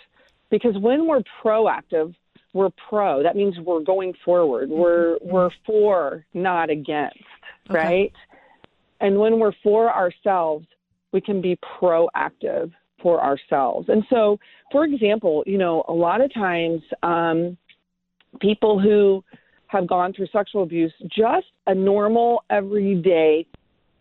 because 0.50 0.76
when 0.78 1.06
we're 1.06 1.22
proactive, 1.42 2.14
we're 2.52 2.70
pro. 2.88 3.22
That 3.22 3.36
means 3.36 3.54
we're 3.64 3.82
going 3.82 4.12
forward. 4.24 4.68
We're 4.68 5.18
we're 5.22 5.50
for, 5.64 6.24
not 6.34 6.70
against, 6.70 7.18
Okay. 7.68 7.78
right? 7.78 8.12
And 9.00 9.18
when 9.18 9.38
we're 9.38 9.52
for 9.62 9.92
ourselves, 9.94 10.66
we 11.12 11.20
can 11.20 11.40
be 11.40 11.58
proactive 11.80 12.72
for 13.02 13.22
ourselves. 13.22 13.88
And 13.88 14.04
so, 14.10 14.38
for 14.70 14.84
example, 14.84 15.42
you 15.46 15.58
know, 15.58 15.84
a 15.88 15.92
lot 15.92 16.20
of 16.20 16.32
times 16.34 16.82
um, 17.02 17.56
people 18.40 18.78
who 18.78 19.24
have 19.68 19.86
gone 19.86 20.12
through 20.12 20.26
sexual 20.32 20.62
abuse, 20.62 20.92
just 21.04 21.46
a 21.66 21.74
normal 21.74 22.42
everyday 22.50 23.46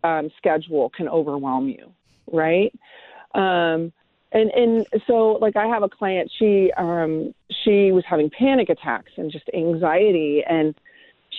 um, 0.03 0.29
schedule 0.37 0.91
can 0.95 1.07
overwhelm 1.07 1.69
you, 1.69 1.91
right? 2.31 2.73
Um, 3.35 3.93
and 4.31 4.49
and 4.51 4.87
so 5.07 5.37
like 5.41 5.55
I 5.55 5.67
have 5.67 5.83
a 5.83 5.89
client, 5.89 6.31
she 6.37 6.71
um, 6.77 7.33
she 7.63 7.91
was 7.91 8.03
having 8.07 8.29
panic 8.29 8.69
attacks 8.69 9.11
and 9.17 9.31
just 9.31 9.45
anxiety, 9.53 10.43
and 10.47 10.75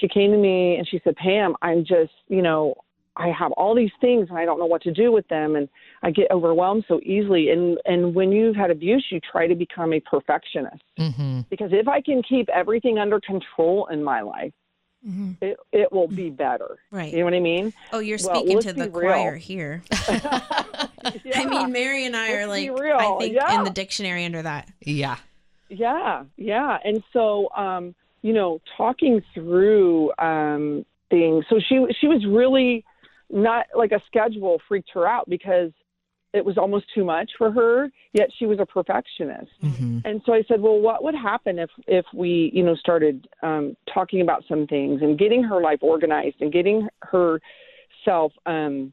she 0.00 0.08
came 0.08 0.30
to 0.32 0.38
me 0.38 0.76
and 0.76 0.88
she 0.88 1.00
said, 1.04 1.16
Pam, 1.16 1.54
I'm 1.62 1.84
just 1.84 2.12
you 2.28 2.42
know 2.42 2.74
I 3.16 3.28
have 3.28 3.52
all 3.52 3.74
these 3.74 3.90
things 4.00 4.28
and 4.28 4.38
I 4.38 4.44
don't 4.44 4.58
know 4.58 4.66
what 4.66 4.82
to 4.82 4.92
do 4.92 5.12
with 5.12 5.26
them, 5.28 5.56
and 5.56 5.68
I 6.02 6.10
get 6.10 6.30
overwhelmed 6.30 6.84
so 6.88 7.00
easily. 7.02 7.50
And 7.50 7.78
and 7.84 8.14
when 8.14 8.32
you've 8.32 8.56
had 8.56 8.70
abuse, 8.70 9.06
you 9.10 9.20
try 9.20 9.46
to 9.46 9.54
become 9.54 9.92
a 9.92 10.00
perfectionist. 10.00 10.82
Hmm 10.96 11.40
because 11.50 11.70
if 11.72 11.88
I 11.88 12.00
can 12.00 12.22
keep 12.22 12.48
everything 12.48 12.98
under 12.98 13.20
control 13.20 13.88
in 13.90 14.02
my 14.02 14.22
life, 14.22 14.52
Mm-hmm. 15.06 15.32
it 15.42 15.56
it 15.72 15.92
will 15.92 16.08
be 16.08 16.28
better. 16.28 16.78
Right. 16.90 17.10
You 17.12 17.20
know 17.20 17.24
what 17.24 17.34
I 17.34 17.40
mean? 17.40 17.72
Oh, 17.92 18.00
you're 18.00 18.18
Well, 18.22 18.34
speaking 18.36 18.56
let's 18.56 18.66
to 18.66 18.72
the 18.74 18.84
be 18.84 18.90
real. 18.98 19.12
choir 19.12 19.36
here. 19.36 19.82
I 21.34 21.46
mean, 21.48 21.72
Mary 21.72 22.04
and 22.06 22.14
I 22.16 22.32
are 22.32 22.46
Let's 22.46 22.60
be 22.60 22.70
like, 22.70 22.80
real. 22.80 22.96
I 22.98 23.16
think 23.18 23.34
Yeah. 23.34 23.58
in 23.58 23.64
the 23.64 23.70
dictionary 23.70 24.24
under 24.24 24.42
that. 24.42 24.68
Yeah. 24.80 25.16
Yeah, 25.68 26.24
yeah. 26.36 26.78
And 26.84 27.02
so, 27.12 27.48
um, 27.56 27.94
you 28.22 28.32
know, 28.32 28.60
talking 28.76 29.22
through 29.32 30.12
um, 30.18 30.84
things. 31.08 31.44
So 31.48 31.60
she 31.60 31.86
she 32.00 32.06
was 32.06 32.24
really 32.26 32.84
not 33.30 33.66
like 33.76 33.92
a 33.92 34.02
schedule 34.06 34.60
freaked 34.68 34.90
her 34.94 35.06
out 35.08 35.28
because 35.30 35.70
it 36.32 36.44
was 36.44 36.56
almost 36.56 36.86
too 36.94 37.04
much 37.04 37.30
for 37.36 37.50
her. 37.50 37.90
Yet 38.12 38.28
she 38.38 38.46
was 38.46 38.58
a 38.60 38.66
perfectionist. 38.66 39.50
hmm 39.60 39.98
And 40.04 40.20
so 40.24 40.32
I 40.32 40.42
said, 40.48 40.60
well, 40.60 40.78
what 40.78 41.02
would 41.04 41.14
happen 41.14 41.58
if 41.58 41.70
if 41.86 42.04
we, 42.14 42.50
you 42.54 42.62
know, 42.62 42.74
started 42.76 43.28
um, 43.42 43.76
talking 43.92 44.20
about 44.20 44.44
some 44.48 44.66
things 44.66 45.02
and 45.02 45.18
getting 45.18 45.42
her 45.42 45.60
life 45.60 45.80
organized 45.82 46.36
and 46.40 46.52
getting 46.52 46.88
herself 47.02 48.32
um, 48.46 48.92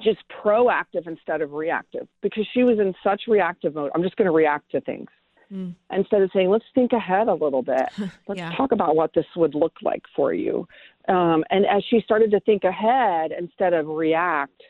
just 0.00 0.18
proactive 0.44 1.06
instead 1.06 1.40
of 1.40 1.52
reactive 1.52 2.06
because 2.22 2.46
she 2.52 2.62
was 2.62 2.78
in 2.78 2.94
such 3.02 3.22
reactive 3.28 3.74
mode. 3.74 3.90
I'm 3.94 4.02
just 4.02 4.16
going 4.16 4.26
to 4.26 4.32
react 4.32 4.70
to 4.72 4.80
things 4.80 5.08
Mm. 5.52 5.74
instead 5.90 6.20
of 6.20 6.30
saying, 6.34 6.50
let's 6.50 6.64
think 6.74 6.92
ahead 6.92 7.26
a 7.28 7.32
little 7.32 7.62
bit. 7.62 7.88
Let's 8.28 8.38
Yeah. 8.38 8.52
talk 8.54 8.72
about 8.72 8.96
what 8.96 9.14
this 9.14 9.24
would 9.34 9.54
look 9.54 9.72
like 9.82 10.02
for 10.14 10.34
you. 10.34 10.68
Um, 11.08 11.42
and 11.48 11.64
as 11.64 11.82
she 11.88 12.02
started 12.02 12.30
to 12.32 12.40
think 12.40 12.64
ahead 12.64 13.32
instead 13.32 13.72
of 13.72 13.88
react, 13.88 14.60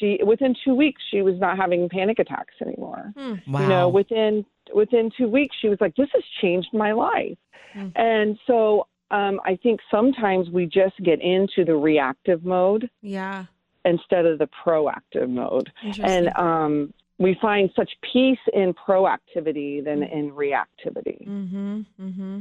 she 0.00 0.18
within 0.24 0.54
two 0.64 0.74
weeks 0.74 1.00
she 1.10 1.20
was 1.22 1.38
not 1.38 1.56
having 1.56 1.88
panic 1.88 2.18
attacks 2.18 2.54
anymore 2.60 3.12
Wow. 3.46 3.60
you 3.60 3.66
know 3.68 3.88
within 3.88 4.44
within 4.74 5.10
two 5.16 5.28
weeks 5.28 5.54
she 5.60 5.68
was 5.68 5.78
like 5.80 5.94
this 5.96 6.08
has 6.14 6.24
changed 6.40 6.68
my 6.72 6.92
life 6.92 7.36
Mm. 7.76 7.92
and 7.94 8.36
so 8.48 8.88
um, 9.12 9.40
i 9.44 9.54
think 9.62 9.78
sometimes 9.92 10.50
we 10.50 10.66
just 10.66 10.96
get 11.04 11.20
into 11.22 11.64
the 11.64 11.76
reactive 11.76 12.44
mode 12.44 12.90
Yeah. 13.00 13.44
instead 13.84 14.26
of 14.26 14.38
the 14.40 14.48
proactive 14.64 15.28
mode 15.28 15.70
and 16.02 16.30
um, 16.36 16.92
we 17.18 17.36
find 17.40 17.70
such 17.76 17.92
peace 18.12 18.40
in 18.54 18.74
proactivity 18.74 19.84
than 19.84 20.02
in 20.02 20.32
reactivity 20.32 21.28
Mm-hmm. 21.28 21.80
Mm-hmm. 22.00 22.40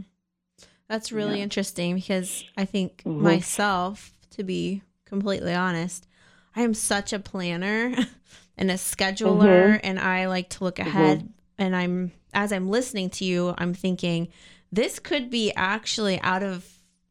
That's 0.88 1.12
really 1.12 1.38
Yeah. 1.38 1.44
interesting 1.44 1.94
because 1.96 2.44
I 2.58 2.66
think 2.66 3.04
Mhm. 3.06 3.22
myself, 3.22 4.12
to 4.32 4.44
be 4.44 4.82
completely 5.06 5.54
honest, 5.54 6.08
I 6.56 6.62
am 6.62 6.74
such 6.74 7.14
a 7.14 7.20
planner 7.20 7.94
and 8.58 8.72
a 8.72 8.76
scheduler, 8.76 9.76
Mm-hmm. 9.76 9.78
and 9.84 10.00
I 10.00 10.28
like 10.28 10.50
to 10.52 10.64
look 10.64 10.80
ahead. 10.80 11.30
And 11.58 11.76
I'm 11.76 12.12
as 12.34 12.52
I'm 12.54 12.70
listening 12.70 13.10
to 13.12 13.26
you, 13.26 13.54
I'm 13.58 13.74
thinking 13.74 14.28
this 14.72 15.00
could 15.00 15.30
be 15.30 15.52
actually 15.56 16.22
out 16.22 16.44
of 16.44 16.66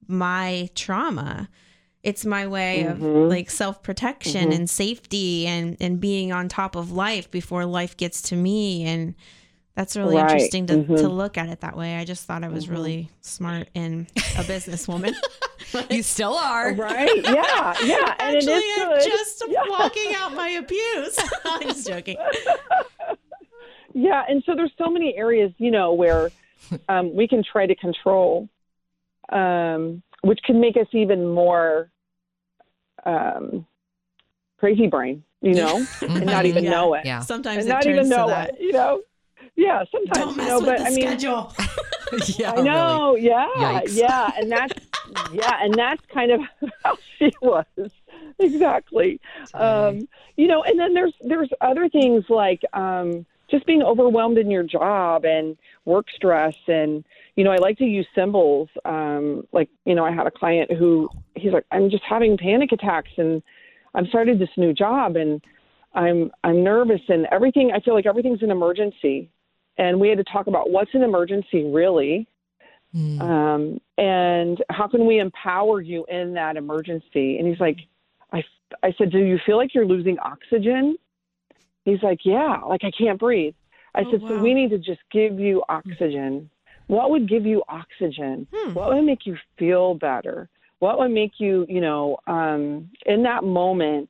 my 0.07 0.71
trauma. 0.75 1.49
It's 2.05 2.25
my 2.25 2.47
way 2.47 2.85
of 2.85 2.99
Mhm. 2.99 3.29
like 3.29 3.51
self 3.51 3.83
protection 3.83 4.51
Mhm. 4.51 4.55
and 4.55 4.71
safety 4.71 5.47
and 5.47 5.77
and 5.81 6.01
being 6.01 6.33
on 6.33 6.49
top 6.49 6.77
of 6.77 6.93
life 6.93 7.31
before 7.31 7.67
life 7.67 7.97
gets 7.97 8.23
to 8.23 8.37
me 8.37 8.85
and 8.85 9.15
that's 9.75 9.97
really 9.97 10.17
Right. 10.17 10.23
interesting 10.31 10.67
to, 10.67 10.85
to 10.87 11.09
look 11.09 11.37
at 11.39 11.49
it 11.49 11.61
that 11.61 11.77
way. 11.77 11.97
I 11.97 12.05
just 12.05 12.25
thought 12.25 12.43
I 12.43 12.49
was 12.49 12.69
really 12.69 13.11
smart 13.21 13.69
and 13.75 14.07
a 14.37 14.43
businesswoman. 14.45 15.15
you 15.91 16.03
still 16.03 16.35
are. 16.35 16.73
right 16.75 17.11
yeah 17.25 17.75
yeah 17.83 18.15
and 18.21 18.37
Actually, 18.37 18.53
it 18.55 18.59
is 18.59 18.79
I'm 18.79 18.89
good. 18.91 19.05
just 19.05 19.45
Yeah. 19.49 19.63
walking 19.69 20.15
out 20.17 20.35
my 20.35 20.49
abuse. 20.51 21.19
I'm 21.45 21.63
just 21.63 21.87
joking. 21.87 22.17
Yeah, 23.95 24.23
and 24.29 24.43
so 24.45 24.55
there's 24.55 24.71
so 24.79 24.91
many 24.91 25.17
areas, 25.17 25.51
you 25.59 25.71
know, 25.73 25.93
where 25.95 26.31
um, 26.89 27.15
we 27.17 27.27
can 27.27 27.43
try 27.43 27.67
to 27.67 27.75
control, 27.75 28.49
um, 29.31 30.03
which 30.23 30.39
can 30.45 30.61
make 30.61 30.77
us 30.77 30.87
even 30.93 31.27
more 31.27 31.91
um, 33.05 33.67
crazy 34.59 34.87
brain, 34.87 35.25
you 35.41 35.55
know, 35.55 35.85
and 36.03 36.27
not 36.27 36.47
even 36.47 36.65
Yeah. 36.65 36.71
know 36.71 36.95
it, 36.95 37.07
Yeah. 37.07 37.21
Sometimes 37.21 37.59
and 37.59 37.67
it 37.67 37.73
not 37.73 37.83
turns 37.83 37.97
even 37.97 38.09
know 38.09 38.27
to 38.27 38.31
that. 38.31 38.51
it, 38.55 38.61
you 38.61 38.73
know. 38.73 39.01
Yeah, 39.57 39.83
sometimes 39.91 40.19
Don't 40.19 40.31
you 40.33 40.37
mess 40.37 40.49
know, 40.49 40.59
with 40.61 40.67
but 40.67 40.79
the 40.79 40.85
I 40.85 40.91
mean, 40.91 41.01
schedule. 41.19 41.53
yeah. 42.39 42.53
I 42.53 42.61
know, 42.61 43.17
yeah, 43.17 43.49
Yikes. 43.57 43.97
yeah, 43.97 44.31
and 44.37 44.53
that's 44.53 44.75
yeah, 45.33 45.59
and 45.63 45.75
that's 45.75 46.03
kind 46.13 46.33
of 46.33 46.41
how 46.85 46.97
she 47.19 47.33
was 47.41 47.65
exactly. 48.39 49.21
Um, 49.55 50.09
you 50.37 50.47
know, 50.47 50.63
and 50.63 50.79
then 50.79 50.95
there's 50.95 51.15
there's 51.21 51.51
other 51.61 51.89
things 51.89 52.25
like 52.29 52.63
um, 52.73 53.27
just 53.51 53.67
being 53.67 53.83
overwhelmed 53.83 54.39
in 54.39 54.51
your 54.51 54.63
job 54.63 55.25
and 55.25 55.57
work 55.85 56.07
stress, 56.15 56.57
and 56.67 57.05
you 57.37 57.45
know, 57.45 57.51
I 57.51 57.57
like 57.57 57.79
to 57.79 57.85
use 57.85 58.07
symbols. 58.15 58.69
Um, 58.85 59.47
like 59.53 59.69
you 59.85 59.95
know, 59.95 60.05
I 60.05 60.13
had 60.13 60.27
a 60.27 60.31
client 60.31 60.73
who 60.73 61.09
he's 61.35 61.53
like, 61.53 61.67
I'm 61.71 61.91
just 61.91 62.05
having 62.05 62.37
panic 62.37 62.73
attacks, 62.73 63.11
and 63.17 63.43
I'm 63.95 64.07
started 64.07 64.39
this 64.39 64.51
new 64.57 64.73
job, 64.73 65.17
and 65.17 65.43
I'm 65.95 66.31
I'm 66.45 66.63
nervous, 66.63 67.03
and 67.09 67.27
everything. 67.31 67.73
I 67.75 67.81
feel 67.81 67.95
like 67.95 68.07
everything's 68.07 68.43
an 68.43 68.51
emergency, 68.51 69.31
and 69.77 70.01
we 70.01 70.09
had 70.09 70.19
to 70.19 70.25
talk 70.25 70.47
about 70.47 70.71
what's 70.71 70.95
an 70.95 71.03
emergency 71.03 71.65
really 71.65 72.29
Mm. 72.97 73.21
um, 73.21 73.81
and 73.99 74.65
how 74.71 74.89
can 74.89 75.07
we 75.07 75.19
empower 75.19 75.83
you 75.83 76.07
in 76.09 76.33
that 76.35 76.57
emergency? 76.57 77.39
And 77.39 77.47
he's 77.47 77.61
like, 77.61 77.77
I, 78.33 78.43
I 78.83 78.95
said, 78.97 79.11
do 79.13 79.19
you 79.19 79.39
feel 79.45 79.59
like 79.59 79.75
you're 79.75 79.87
losing 79.87 80.19
oxygen? 80.21 80.97
He's 81.85 82.03
like, 82.03 82.21
yeah, 82.25 82.61
like 82.67 82.85
I 82.85 82.91
can't 82.91 83.19
breathe. 83.19 83.55
I 83.95 84.03
Oh, 84.03 84.11
said, 84.11 84.23
wow. 84.23 84.29
so 84.29 84.39
we 84.39 84.55
need 84.55 84.71
to 84.71 84.79
just 84.79 85.01
give 85.13 85.39
you 85.39 85.63
oxygen. 85.69 86.49
What 86.87 87.11
would 87.11 87.29
give 87.29 87.45
you 87.45 87.63
oxygen? 87.69 88.47
Hmm. 88.55 88.73
What 88.73 88.95
would 88.95 89.05
make 89.05 89.27
you 89.27 89.37
feel 89.59 89.95
better? 89.95 90.49
What 90.79 90.99
would 90.99 91.11
make 91.11 91.33
you, 91.39 91.67
you 91.69 91.81
know, 91.81 92.17
um, 92.27 92.91
in 93.05 93.23
that 93.25 93.45
moment, 93.45 94.09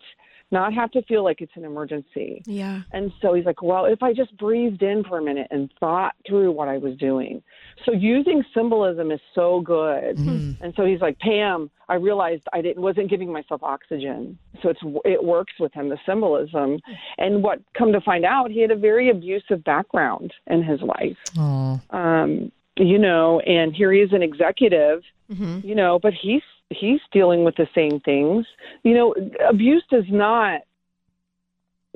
not 0.50 0.72
have 0.72 0.90
to 0.92 1.02
feel 1.02 1.24
like 1.24 1.40
it's 1.40 1.52
an 1.56 1.64
emergency? 1.64 2.42
Yeah. 2.46 2.82
And 2.92 3.12
so 3.20 3.34
he's 3.34 3.44
like, 3.44 3.62
well, 3.62 3.84
if 3.84 4.02
I 4.02 4.12
just 4.12 4.37
breathed 4.37 4.82
in 4.82 5.04
for 5.04 5.18
a 5.18 5.22
minute 5.22 5.48
and 5.50 5.70
thought 5.78 6.14
through 6.26 6.52
what 6.52 6.68
I 6.68 6.78
was 6.78 6.96
doing. 6.96 7.42
So 7.84 7.92
using 7.92 8.42
symbolism 8.54 9.11
is 9.11 9.20
so 9.34 9.61
good. 9.61 10.16
Mhm. 10.16 10.56
And 10.61 10.74
so 10.76 10.84
he's 10.84 11.00
like, 11.00 11.18
Pam, 11.18 11.70
I 11.88 11.94
realized 11.94 12.42
I 12.52 12.61
didn't 12.61 12.82
wasn't 12.82 13.11
giving 13.11 13.32
myself 13.32 13.62
oxygen. 13.62 14.38
So 14.62 14.70
it's 14.70 14.80
it 15.04 15.22
works 15.22 15.54
with 15.61 15.72
him 15.74 15.88
the 15.88 15.98
symbolism. 16.06 16.80
And 17.18 17.42
what 17.42 17.61
come 17.76 17.92
to 17.92 18.00
find 18.00 18.24
out, 18.24 18.50
he 18.50 18.61
had 18.61 18.70
a 18.70 18.76
very 18.76 19.11
abusive 19.11 19.62
background 19.64 20.32
in 20.46 20.62
his 20.62 20.80
life. 20.82 21.18
Aw. 21.38 21.78
Um, 21.90 22.52
you 22.76 22.98
know, 22.98 23.40
and 23.40 23.74
here 23.74 23.92
he 23.92 24.00
is 24.00 24.12
an 24.12 24.22
executive 24.22 25.02
hmm 25.30 25.58
you 25.62 25.74
know 25.74 25.98
but 25.98 26.14
he's 26.14 26.40
he's 26.70 27.00
dealing 27.12 27.44
with 27.44 27.57
the 27.57 27.66
same 27.74 28.00
things 28.00 28.46
you 28.83 28.94
know 28.94 29.14
abuse 29.48 29.83
does 29.90 30.04
not 30.11 30.61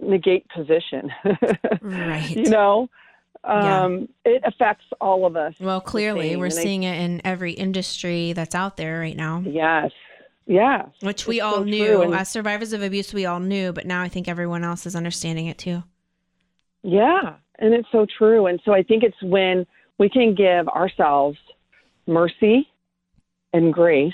negate 0.00 0.46
position 0.54 1.10
Right. 1.80 2.30
you 2.36 2.50
know 2.50 2.88
Um, 3.44 4.08
It 4.24 4.40
affects 4.44 4.84
all 5.00 5.26
of 5.26 5.34
us. 5.36 5.54
Well, 5.58 5.80
clearly, 5.80 6.36
we're 6.36 6.44
and 6.46 6.54
I- 6.54 6.62
seeing 6.62 6.82
it 6.84 7.00
in 7.00 7.20
every 7.24 7.52
industry 7.52 8.32
that's 8.34 8.54
out 8.54 8.76
there 8.76 9.00
right 9.00 9.16
now, 9.16 9.42
Yes. 9.44 9.90
Yes. 10.46 10.86
which 11.00 11.26
we 11.26 11.36
It's 11.36 11.44
all 11.44 11.54
so 11.58 11.64
knew. 11.64 12.02
and- 12.02 12.14
As 12.14 12.28
survivors 12.28 12.72
of 12.72 12.82
abuse, 12.82 13.12
we 13.12 13.26
all 13.26 13.40
knew, 13.40 13.72
but 13.72 13.84
now 13.84 14.00
I 14.00 14.08
think 14.08 14.28
everyone 14.28 14.62
else 14.62 14.86
is 14.86 14.94
understanding 14.94 15.46
it 15.46 15.58
too. 15.58 15.82
Yeah, 16.84 17.34
and 17.58 17.74
it's 17.74 17.88
so 17.90 18.06
true. 18.18 18.46
And 18.46 18.60
so 18.64 18.72
I 18.72 18.82
think 18.84 19.02
it's 19.02 19.20
when 19.22 19.66
we 19.98 20.08
can 20.08 20.34
give 20.36 20.68
ourselves 20.68 21.38
mercy 22.06 22.68
and 23.52 23.72
grace 23.74 24.12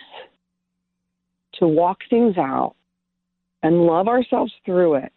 to 1.58 1.66
walk 1.66 1.98
things 2.08 2.36
out 2.36 2.74
and 3.62 3.82
love 3.82 4.08
ourselves 4.08 4.52
through 4.64 4.94
it. 4.94 5.12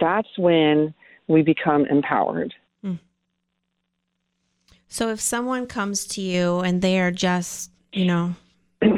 That's 0.00 0.28
when 0.38 0.94
we 1.28 1.42
become 1.42 1.86
empowered. 1.86 2.54
Hmm. 2.82 2.94
So 4.88 5.10
if 5.10 5.20
someone 5.20 5.66
comes 5.66 6.06
to 6.08 6.20
you 6.20 6.60
and 6.60 6.80
they 6.80 7.00
are 7.00 7.10
just, 7.10 7.70
you 7.92 8.06
know, 8.06 8.34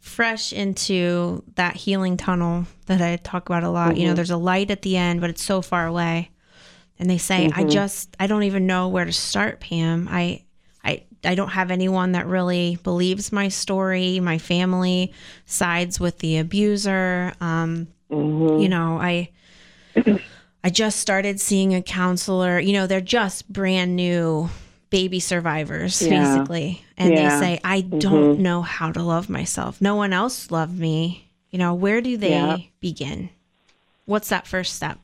fresh 0.00 0.52
into 0.52 1.42
that 1.56 1.76
healing 1.76 2.16
tunnel 2.16 2.66
that 2.86 3.00
I 3.00 3.16
talk 3.16 3.48
about 3.48 3.64
a 3.64 3.70
lot, 3.70 3.96
you 3.96 4.04
know, 4.04 4.10
mm-hmm. 4.10 4.16
there's 4.16 4.30
a 4.30 4.36
light 4.36 4.70
at 4.70 4.82
the 4.82 4.96
end, 4.96 5.20
but 5.20 5.30
it's 5.30 5.42
so 5.42 5.62
far 5.62 5.86
away. 5.86 6.30
And 6.98 7.10
they 7.10 7.18
say, 7.18 7.46
I 7.46 7.48
mm-hmm. 7.48 7.68
just 7.68 8.16
I 8.18 8.26
don't 8.26 8.44
even 8.44 8.66
know 8.66 8.88
where 8.88 9.04
to 9.04 9.12
start, 9.12 9.60
Pam. 9.60 10.08
I 10.10 10.45
I 11.26 11.34
don't 11.34 11.50
have 11.50 11.70
anyone 11.70 12.12
that 12.12 12.26
really 12.26 12.78
believes 12.82 13.32
my 13.32 13.48
story. 13.48 14.20
My 14.20 14.38
family 14.38 15.12
sides 15.46 15.98
with 16.00 16.18
the 16.18 16.38
abuser. 16.38 17.32
Um, 17.40 17.88
Mm-hmm. 18.08 18.60
you 18.60 18.68
know, 18.68 18.98
I 19.00 19.30
I 20.62 20.70
just 20.70 21.00
started 21.00 21.40
seeing 21.40 21.74
a 21.74 21.82
counselor. 21.82 22.60
You 22.60 22.72
know, 22.72 22.86
they're 22.86 23.00
just 23.00 23.52
brand 23.52 23.96
new 23.96 24.48
baby 24.90 25.18
survivors, 25.18 26.00
Yeah. 26.00 26.10
basically. 26.10 26.84
And 26.96 27.16
Yeah. 27.16 27.28
they 27.28 27.36
say, 27.40 27.60
I 27.64 27.80
don't 27.80 28.38
know 28.38 28.62
how 28.62 28.92
to 28.92 29.02
love 29.02 29.28
myself. 29.28 29.80
No 29.80 29.96
one 29.96 30.12
else 30.12 30.52
loved 30.52 30.78
me. 30.78 31.28
You 31.50 31.58
know, 31.58 31.74
where 31.74 32.00
do 32.00 32.16
they 32.16 32.30
Yeah. 32.30 32.56
begin? 32.80 33.30
What's 34.04 34.28
that 34.28 34.46
first 34.46 34.74
step? 34.76 34.98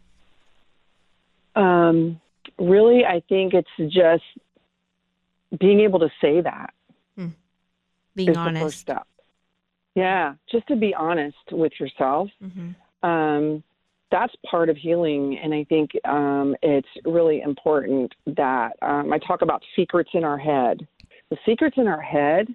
Um, 1.54 2.20
really, 2.58 3.04
I 3.04 3.20
think 3.28 3.52
it's 3.52 3.92
just 3.92 4.24
being 5.58 5.80
able 5.80 5.98
to 6.00 6.10
say 6.20 6.40
that 6.40 6.72
Being 8.14 8.28
the 8.28 8.34
first 8.34 8.46
honest. 8.46 8.78
step. 8.78 9.06
Yeah, 9.94 10.34
just 10.50 10.66
to 10.68 10.76
be 10.76 10.94
honest 10.94 11.36
with 11.50 11.72
yourself. 11.78 12.28
hmm 12.40 12.70
um, 13.02 13.62
that's 14.12 14.34
part 14.48 14.68
of 14.68 14.76
healing. 14.76 15.38
And 15.42 15.54
I 15.54 15.64
think 15.64 15.90
um, 16.04 16.54
it's 16.62 16.86
really 17.06 17.40
important 17.40 18.12
that 18.26 18.72
um, 18.82 19.10
I 19.10 19.18
talk 19.18 19.40
about 19.40 19.62
secrets 19.74 20.10
in 20.12 20.22
our 20.22 20.36
head. 20.36 20.86
The 21.30 21.38
secrets 21.46 21.78
in 21.78 21.88
our 21.88 22.00
head 22.00 22.46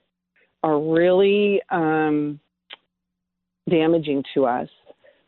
are 0.64 0.80
really 0.80 1.60
um, 1.72 2.40
damaging 3.68 4.24
to 4.36 4.46
us. 4.46 4.70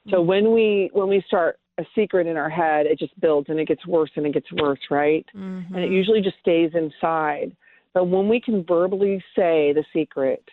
So 0.09 0.21
when 0.21 0.53
we 0.53 0.89
when 0.93 1.09
we 1.09 1.23
start 1.27 1.59
a 1.79 1.85
secret 1.95 2.27
in 2.27 2.37
our 2.37 2.49
head, 2.49 2.85
it 2.85 2.99
just 2.99 3.19
builds 3.19 3.49
and 3.49 3.59
it 3.59 3.67
gets 3.67 3.85
worse 3.87 4.11
and 4.15 4.25
it 4.25 4.33
gets 4.33 4.51
worse, 4.51 4.79
right? 4.91 5.25
hmm 5.31 5.61
and 5.73 5.83
it 5.83 5.91
usually 5.91 6.21
just 6.21 6.37
stays 6.41 6.71
inside. 6.73 7.55
But 7.93 8.05
when 8.05 8.27
we 8.27 8.39
can 8.39 8.63
verbally 8.63 9.23
say 9.35 9.73
the 9.73 9.83
secret, 9.93 10.43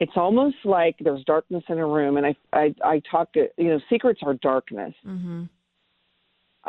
it's 0.00 0.16
almost 0.16 0.56
like 0.64 0.96
there's 1.00 1.22
darkness 1.24 1.62
in 1.68 1.78
a 1.78 1.86
room. 1.86 2.16
And 2.16 2.26
I, 2.26 2.34
I, 2.52 2.74
I 2.84 3.02
talk 3.10 3.32
to, 3.34 3.48
you 3.58 3.68
know, 3.68 3.80
secrets 3.90 4.20
are 4.24 4.34
darkness 4.34 4.94
mm-hmm. 5.06 5.44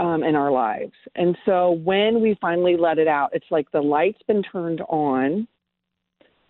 um, 0.06 0.24
in 0.24 0.36
our 0.36 0.52
lives. 0.52 0.94
And 1.16 1.38
so 1.46 1.72
when 1.72 2.22
we 2.22 2.38
finally 2.42 2.76
let 2.78 2.98
it 2.98 3.08
out, 3.08 3.30
it's 3.34 3.52
like 3.52 3.72
the 3.72 3.82
light's 3.82 4.22
been 4.28 4.44
turned 4.44 4.82
on 4.90 5.48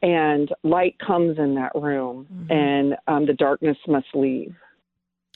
and 0.01 0.49
light 0.63 0.95
comes 0.99 1.37
in 1.37 1.55
that 1.55 1.71
room 1.75 2.27
Mhm. 2.31 2.51
and 2.51 2.97
um, 3.07 3.25
the 3.25 3.33
darkness 3.33 3.77
must 3.87 4.07
leave. 4.13 4.53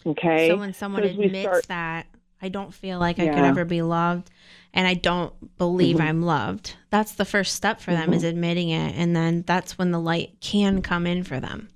Okay. 0.06 0.48
So 0.50 0.58
when 0.58 0.74
someone 0.74 1.04
admits 1.04 1.42
start- 1.42 1.68
that, 1.68 2.08
I 2.42 2.50
don't 2.50 2.74
feel 2.74 3.00
like 3.00 3.20
I 3.20 3.28
could 3.28 3.44
ever 3.44 3.66
be 3.66 3.82
loved 3.82 4.30
and 4.74 4.88
I 4.88 4.94
don't 4.94 5.34
believe 5.58 5.98
Mhm. 5.98 6.02
I'm 6.04 6.22
loved. 6.22 6.76
That's 6.90 7.14
the 7.14 7.26
first 7.26 7.54
step 7.56 7.82
for 7.82 7.92
them 7.92 8.14
is 8.14 8.22
Mm-hmm. 8.24 8.30
admitting 8.30 8.70
it. 8.70 8.96
And 8.96 9.14
then 9.16 9.44
that's 9.46 9.78
when 9.78 9.92
the 9.92 10.00
light 10.00 10.38
can 10.40 10.82
come 10.82 11.06
in 11.06 11.24
for 11.24 11.40
them. 11.42 11.68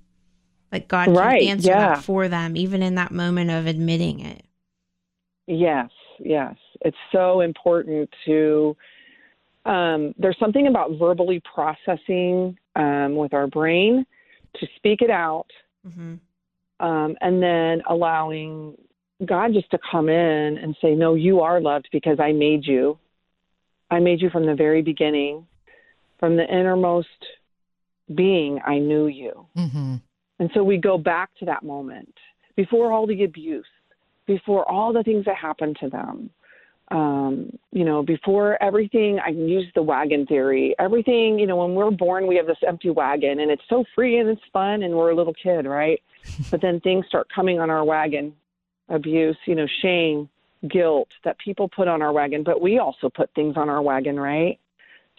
Like 0.72 0.88
God 0.88 1.04
can 1.06 1.14
Right, 1.14 1.42
answer 1.42 1.68
yeah. 1.68 1.94
that 1.94 1.98
for 2.04 2.28
them, 2.28 2.56
even 2.56 2.82
in 2.82 2.94
that 2.94 3.10
moment 3.12 3.50
of 3.50 3.66
admitting 3.66 4.20
it. 4.20 4.44
Yes, 5.46 5.90
yes. 6.18 6.56
It's 6.80 6.96
so 7.12 7.40
important 7.40 8.08
to. 8.24 8.76
Um, 9.66 10.14
there's 10.18 10.38
something 10.38 10.66
about 10.66 10.92
verbally 10.98 11.40
processing 11.40 12.58
um, 12.76 13.16
with 13.16 13.32
our 13.34 13.46
brain 13.46 14.04
to 14.56 14.66
speak 14.76 15.00
it 15.02 15.10
out, 15.10 15.46
hmm 15.86 16.14
um, 16.80 17.16
and 17.20 17.42
then 17.42 17.82
allowing 17.88 18.76
God 19.24 19.52
just 19.52 19.70
to 19.70 19.78
come 19.90 20.08
in 20.08 20.58
and 20.58 20.76
say, 20.82 20.94
"No, 20.94 21.14
you 21.14 21.40
are 21.40 21.60
loved 21.60 21.88
because 21.92 22.18
I 22.20 22.32
made 22.32 22.66
you. 22.66 22.98
I 23.90 24.00
made 24.00 24.20
you 24.20 24.30
from 24.30 24.46
the 24.46 24.54
very 24.54 24.82
beginning, 24.82 25.46
from 26.18 26.36
the 26.36 26.44
innermost 26.44 27.08
being. 28.14 28.60
I 28.66 28.78
knew 28.78 29.06
you." 29.06 29.46
Mm-hmm. 29.56 29.96
And 30.40 30.50
so 30.52 30.64
we 30.64 30.78
go 30.78 30.98
back 30.98 31.30
to 31.38 31.44
that 31.44 31.62
moment 31.62 32.12
before 32.56 32.92
all 32.92 33.06
the 33.06 33.24
abuse, 33.24 33.66
before 34.26 34.68
all 34.68 34.92
the 34.92 35.02
things 35.02 35.24
that 35.26 35.36
happened 35.36 35.76
to 35.80 35.88
them. 35.88 36.30
Um, 36.90 37.50
you 37.72 37.84
know, 37.84 38.02
before 38.02 38.62
everything, 38.62 39.18
I 39.24 39.30
use 39.30 39.66
the 39.74 39.82
wagon 39.82 40.26
theory. 40.26 40.74
Everything, 40.78 41.38
you 41.38 41.46
know, 41.46 41.56
when 41.56 41.74
we're 41.74 41.90
born, 41.90 42.26
we 42.26 42.36
have 42.36 42.46
this 42.46 42.58
empty 42.66 42.90
wagon 42.90 43.40
and 43.40 43.50
it's 43.50 43.62
so 43.68 43.84
free 43.94 44.18
and 44.18 44.28
it's 44.28 44.42
fun 44.52 44.82
and 44.82 44.94
we're 44.94 45.10
a 45.10 45.16
little 45.16 45.34
kid, 45.34 45.64
right? 45.66 46.00
but 46.50 46.60
then 46.60 46.80
things 46.80 47.06
start 47.08 47.26
coming 47.34 47.58
on 47.58 47.70
our 47.70 47.84
wagon 47.84 48.34
abuse, 48.90 49.36
you 49.46 49.54
know, 49.54 49.66
shame, 49.80 50.28
guilt 50.68 51.08
that 51.24 51.38
people 51.38 51.68
put 51.68 51.88
on 51.88 52.02
our 52.02 52.12
wagon, 52.12 52.42
but 52.42 52.60
we 52.60 52.78
also 52.78 53.08
put 53.08 53.30
things 53.34 53.56
on 53.56 53.68
our 53.70 53.80
wagon, 53.82 54.18
right? 54.20 54.58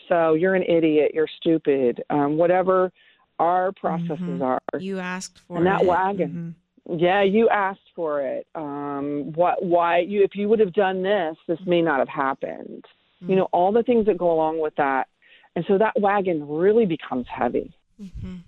So 0.08 0.34
you're 0.34 0.56
an 0.56 0.64
idiot, 0.64 1.12
you're 1.16 1.28
stupid, 1.38 2.04
um, 2.12 2.38
whatever 2.38 2.92
our 3.40 3.72
processes 3.72 4.20
Mhm. 4.20 4.42
are. 4.44 4.80
You 4.80 5.00
asked 5.00 5.40
for 5.48 5.58
And 5.58 5.66
that 5.66 5.82
it. 5.82 5.88
wagon. 5.88 6.56
Mhm. 6.56 6.65
Yeah, 6.90 7.24
you 7.24 7.50
asked 7.50 7.90
for 7.96 8.22
it. 8.22 8.46
Um, 8.56 9.32
what? 9.36 9.64
Why? 9.64 10.00
You, 10.00 10.24
if 10.24 10.36
you 10.36 10.48
would 10.50 10.60
have 10.60 10.74
done 10.74 11.02
this, 11.02 11.36
this 11.48 11.60
may 11.66 11.82
not 11.82 12.00
have 12.00 12.10
happened. 12.10 12.86
You 13.28 13.36
know, 13.36 13.48
all 13.54 13.72
the 13.72 13.82
things 13.82 14.06
that 14.06 14.18
go 14.18 14.32
along 14.32 14.60
with 14.60 14.76
that, 14.76 15.08
and 15.56 15.66
so 15.68 15.80
that 15.80 16.00
wagon 16.00 16.48
really 16.48 16.86
becomes 16.86 17.26
heavy. 17.28 17.72
Mhm. 18.00 18.42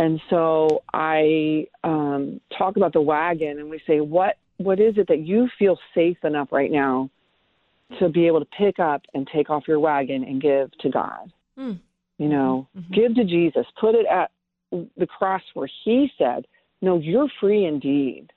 And 0.00 0.20
so 0.28 0.82
I 0.92 1.68
um, 1.84 2.40
talk 2.56 2.76
about 2.76 2.92
the 2.92 3.00
wagon, 3.00 3.60
and 3.60 3.70
we 3.70 3.80
say, 3.86 4.00
what 4.00 4.36
What 4.56 4.80
is 4.80 4.98
it 4.98 5.06
that 5.06 5.20
you 5.20 5.48
feel 5.56 5.78
safe 5.94 6.24
enough 6.24 6.50
right 6.50 6.72
now 6.72 7.10
to 8.00 8.08
be 8.08 8.26
able 8.26 8.40
to 8.40 8.46
pick 8.46 8.80
up 8.80 9.02
and 9.14 9.24
take 9.28 9.50
off 9.50 9.68
your 9.68 9.78
wagon 9.78 10.24
and 10.24 10.42
give 10.42 10.72
to 10.78 10.88
God? 10.88 11.32
Mm. 11.56 11.78
You 12.18 12.28
know, 12.28 12.66
Mhm. 12.76 12.90
give 12.90 13.14
to 13.14 13.24
Jesus. 13.24 13.66
Put 13.80 13.94
it 13.94 14.06
at 14.06 14.32
the 14.96 15.06
cross 15.06 15.42
where 15.54 15.70
He 15.84 16.12
said, 16.18 16.44
"No, 16.82 16.98
you're 16.98 17.28
free 17.40 17.64
indeed." 17.64 18.32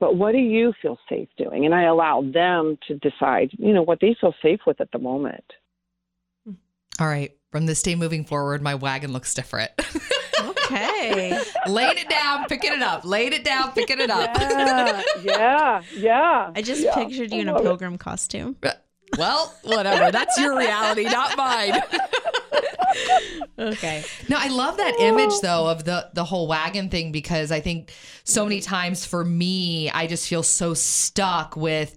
But 0.00 0.16
what 0.16 0.32
do 0.32 0.38
you 0.38 0.74
feel 0.82 0.98
safe 1.08 1.28
doing? 1.38 1.64
And 1.64 1.74
I 1.74 1.84
allow 1.84 2.22
them 2.22 2.76
to 2.88 2.98
decide, 2.98 3.50
you 3.52 3.72
know, 3.72 3.82
what 3.82 4.00
they 4.00 4.14
feel 4.20 4.34
safe 4.42 4.60
with 4.66 4.80
at 4.80 4.90
the 4.90 4.98
moment. 4.98 5.44
Hmm. 6.44 6.54
All 7.00 7.06
right. 7.06 7.34
From 7.50 7.66
this 7.66 7.80
day 7.82 7.94
moving 7.94 8.24
forward, 8.24 8.60
my 8.60 8.74
wagon 8.74 9.12
looks 9.12 9.32
different. 9.32 9.70
Okay. 10.40 11.38
Laying 11.66 11.98
it 11.98 12.08
down, 12.08 12.46
picking 12.46 12.72
it 12.72 12.82
up. 12.82 13.04
Laying 13.04 13.32
it 13.32 13.44
down, 13.44 13.72
picking 13.72 14.00
it 14.00 14.10
up. 14.10 14.36
Yeah, 14.36 15.02
yeah, 15.22 15.82
yeah. 15.94 16.50
I 16.54 16.62
just 16.62 16.82
yeah. 16.82 16.94
pictured 16.94 17.32
you 17.32 17.42
in 17.42 17.48
a 17.48 17.52
love 17.52 17.60
it. 17.60 17.64
pilgrim 17.64 17.98
costume. 17.98 18.56
Uh, 18.62 18.72
Well, 19.18 19.54
whatever. 19.62 20.10
That's 20.10 20.38
your 20.38 20.56
reality, 20.56 21.04
not 21.04 21.36
mine. 21.36 21.80
Okay. 23.58 24.04
No, 24.28 24.36
I 24.38 24.48
love 24.48 24.76
that 24.76 24.94
image 24.98 25.40
though 25.40 25.68
of 25.68 25.84
the 25.84 26.08
the 26.14 26.24
whole 26.24 26.46
wagon 26.46 26.88
thing 26.88 27.12
because 27.12 27.50
I 27.50 27.60
think 27.60 27.92
so 28.24 28.44
many 28.44 28.60
times 28.60 29.04
for 29.04 29.24
me, 29.24 29.90
I 29.90 30.06
just 30.06 30.28
feel 30.28 30.42
so 30.42 30.74
stuck 30.74 31.56
with 31.56 31.94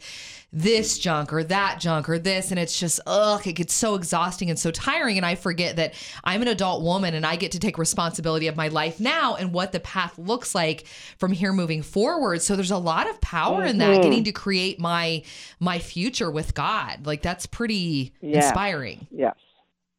this 0.53 0.97
junk 0.97 1.33
or 1.33 1.43
that 1.43 1.79
junk 1.79 2.07
or 2.07 2.17
this 2.17 2.51
and 2.51 2.59
it's 2.59 2.79
just 2.79 3.01
ugh 3.05 3.45
it 3.45 3.53
gets 3.53 3.73
so 3.73 3.95
exhausting 3.95 4.49
and 4.49 4.57
so 4.57 4.71
tiring 4.71 5.17
and 5.17 5.25
I 5.25 5.35
forget 5.35 5.75
that 5.75 5.93
I'm 6.23 6.41
an 6.41 6.47
adult 6.47 6.83
woman 6.83 7.13
and 7.13 7.25
I 7.25 7.35
get 7.35 7.51
to 7.51 7.59
take 7.59 7.77
responsibility 7.77 8.47
of 8.47 8.55
my 8.55 8.69
life 8.69 8.99
now 8.99 9.35
and 9.35 9.53
what 9.53 9.73
the 9.73 9.81
path 9.81 10.17
looks 10.17 10.55
like 10.55 10.87
from 11.17 11.33
here 11.33 11.51
moving 11.51 11.81
forward 11.81 12.41
so 12.41 12.55
there's 12.55 12.71
a 12.71 12.77
lot 12.77 13.09
of 13.09 13.19
power 13.19 13.65
in 13.65 13.77
that 13.79 13.97
getting 13.97 14.19
mm-hmm. 14.19 14.23
to 14.23 14.31
create 14.31 14.79
my 14.79 15.21
my 15.59 15.79
future 15.79 16.31
with 16.31 16.53
God 16.53 17.05
like 17.05 17.21
that's 17.21 17.45
pretty 17.45 18.13
Yeah. 18.21 18.37
inspiring 18.37 19.07
Yes, 19.11 19.35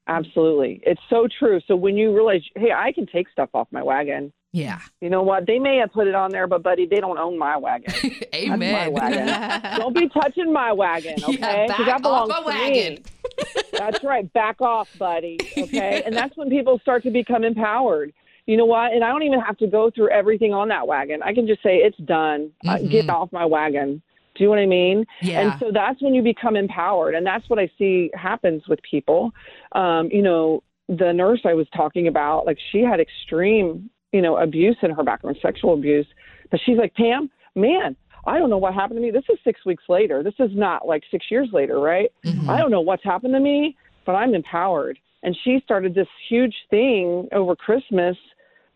absolutely. 0.06 0.80
It's 0.84 1.00
so 1.10 1.26
true. 1.38 1.60
So 1.66 1.76
when 1.76 1.96
you 1.96 2.14
realize, 2.14 2.42
hey, 2.56 2.72
I 2.72 2.92
can 2.92 3.06
take 3.06 3.28
stuff 3.28 3.50
off 3.54 3.68
my 3.70 3.82
wagon. 3.82 4.32
Yeah 4.52 4.80
You 5.00 5.10
know 5.10 5.22
what? 5.22 5.46
They 5.46 5.58
may 5.58 5.76
have 5.78 5.92
put 5.92 6.06
it 6.08 6.14
on 6.14 6.30
there, 6.30 6.46
but 6.46 6.62
buddy, 6.62 6.86
they 6.86 7.00
don't 7.00 7.18
own 7.18 7.38
my 7.38 7.56
wagon. 7.56 7.92
That's 8.02 8.14
my 8.48 8.54
amen 8.54 8.92
wagon. 8.92 9.26
don't 9.78 9.94
be 9.94 10.08
touching 10.08 10.52
my 10.52 10.72
wagon, 10.72 11.14
okay? 11.24 11.36
Yeah, 11.38 11.66
'Cause 11.68 11.76
back 11.78 11.86
that 11.86 12.02
belongs 12.02 12.28
my 12.30 12.40
to 12.40 12.46
wagon. 12.46 12.94
me. 12.94 13.02
That's 13.78 14.02
right. 14.04 14.32
Back 14.32 14.60
off, 14.60 14.88
buddy. 14.98 15.38
Okay. 15.56 16.02
and 16.04 16.16
that's 16.16 16.36
when 16.36 16.48
people 16.50 16.78
start 16.80 17.02
to 17.04 17.10
become 17.10 17.44
empowered. 17.44 18.12
You 18.46 18.56
know 18.56 18.64
what? 18.64 18.92
And 18.92 19.04
I 19.04 19.08
don't 19.10 19.22
even 19.22 19.40
have 19.40 19.56
to 19.58 19.66
go 19.66 19.90
through 19.94 20.10
everything 20.10 20.54
on 20.54 20.68
that 20.68 20.86
wagon. 20.88 21.22
I 21.22 21.34
can 21.34 21.46
just 21.46 21.62
say, 21.62 21.76
it's 21.76 21.98
done. 21.98 22.50
Uh, 22.66 22.78
get 22.78 23.08
off 23.10 23.30
my 23.30 23.44
wagon. 23.44 24.00
Do 24.34 24.44
you 24.44 24.46
know 24.46 24.50
what 24.50 24.58
I 24.60 24.66
mean? 24.66 25.04
Yeah. 25.20 25.40
And 25.52 25.60
so 25.60 25.70
that's 25.72 26.00
when 26.02 26.14
you 26.14 26.22
become 26.22 26.56
empowered. 26.56 27.14
And 27.14 27.26
that's 27.26 27.48
what 27.50 27.58
I 27.58 27.70
see 27.78 28.10
happens 28.14 28.62
with 28.66 28.80
people. 28.88 29.32
Um, 29.72 30.08
you 30.10 30.22
know, 30.22 30.62
the 30.88 31.12
nurse 31.12 31.40
I 31.44 31.52
was 31.54 31.66
talking 31.76 32.08
about, 32.08 32.46
like 32.46 32.58
she 32.72 32.80
had 32.82 33.00
extreme, 33.00 33.90
you 34.12 34.22
know, 34.22 34.36
abuse 34.36 34.76
in 34.82 34.90
her 34.90 35.02
background, 35.02 35.38
sexual 35.42 35.74
abuse. 35.74 36.06
But 36.50 36.60
she's 36.64 36.78
like, 36.78 36.94
Pam, 36.94 37.30
man, 37.54 37.96
I 38.26 38.38
don't 38.38 38.50
know 38.50 38.58
what 38.58 38.74
happened 38.74 38.98
to 38.98 39.02
me. 39.02 39.10
This 39.10 39.24
is 39.30 39.38
six 39.44 39.64
weeks 39.64 39.84
later. 39.88 40.22
This 40.22 40.34
is 40.38 40.50
not 40.54 40.86
like 40.86 41.02
six 41.10 41.26
years 41.30 41.48
later, 41.52 41.78
right? 41.78 42.10
Mm-hmm. 42.24 42.50
I 42.50 42.58
don't 42.58 42.70
know 42.70 42.80
what's 42.80 43.04
happened 43.04 43.34
to 43.34 43.40
me, 43.40 43.76
but 44.04 44.12
I'm 44.12 44.34
empowered. 44.34 44.98
And 45.22 45.36
she 45.44 45.60
started 45.64 45.94
this 45.94 46.08
huge 46.28 46.54
thing 46.70 47.28
over 47.32 47.56
Christmas. 47.56 48.16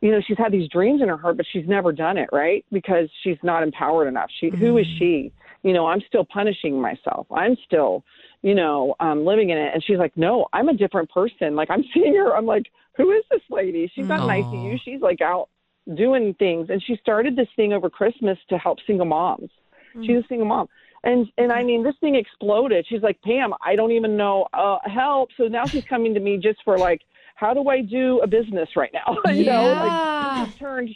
You 0.00 0.10
know, 0.10 0.20
she's 0.26 0.38
had 0.38 0.52
these 0.52 0.68
dreams 0.68 1.00
in 1.00 1.08
her 1.08 1.16
heart, 1.16 1.36
but 1.36 1.46
she's 1.52 1.66
never 1.68 1.92
done 1.92 2.18
it, 2.18 2.28
right? 2.32 2.64
Because 2.72 3.08
she's 3.22 3.38
not 3.42 3.62
empowered 3.62 4.08
enough. 4.08 4.30
She, 4.40 4.50
who 4.50 4.76
is 4.78 4.86
she? 4.98 5.32
You 5.62 5.72
know, 5.72 5.86
I'm 5.86 6.00
still 6.08 6.24
punishing 6.24 6.80
myself. 6.80 7.26
I'm 7.30 7.56
still, 7.64 8.04
you 8.42 8.54
know, 8.54 8.94
um, 9.00 9.24
living 9.24 9.50
in 9.50 9.58
it. 9.58 9.70
And 9.72 9.82
she's 9.84 9.98
like, 9.98 10.16
no, 10.16 10.46
I'm 10.52 10.68
a 10.68 10.74
different 10.74 11.10
person. 11.10 11.54
Like 11.54 11.70
I'm 11.70 11.84
seeing 11.94 12.14
her. 12.14 12.36
I'm 12.36 12.46
like, 12.46 12.66
who 12.96 13.10
is 13.12 13.24
this 13.30 13.42
lady? 13.50 13.90
She's 13.94 14.08
not 14.08 14.26
nice 14.26 14.44
to 14.50 14.56
you. 14.56 14.76
She's 14.84 15.00
like 15.00 15.20
out 15.20 15.48
doing 15.96 16.34
things. 16.38 16.68
And 16.70 16.82
she 16.86 16.96
started 17.00 17.36
this 17.36 17.48
thing 17.56 17.72
over 17.72 17.88
Christmas 17.88 18.38
to 18.48 18.58
help 18.58 18.78
single 18.86 19.06
moms. 19.06 19.50
She's 20.06 20.16
a 20.16 20.26
single 20.28 20.46
mom. 20.46 20.68
And 21.04 21.26
and 21.36 21.50
I 21.52 21.62
mean, 21.64 21.82
this 21.82 21.94
thing 22.00 22.14
exploded. 22.14 22.86
She's 22.88 23.02
like, 23.02 23.20
Pam, 23.22 23.52
I 23.64 23.74
don't 23.74 23.92
even 23.92 24.16
know 24.16 24.46
uh, 24.54 24.78
help. 24.84 25.30
So 25.36 25.44
now 25.44 25.66
she's 25.68 25.82
coming 25.88 26.14
to 26.14 26.20
me 26.20 26.38
just 26.38 26.60
for 26.64 26.78
like, 26.78 27.00
how 27.34 27.52
do 27.52 27.68
I 27.68 27.82
do 27.82 28.20
a 28.22 28.26
business 28.26 28.68
right 28.76 28.92
now? 28.92 29.18
you 29.32 29.44
know, 29.44 29.72
like 29.72 29.92
Yeah. 30.36 30.46
turned. 30.58 30.90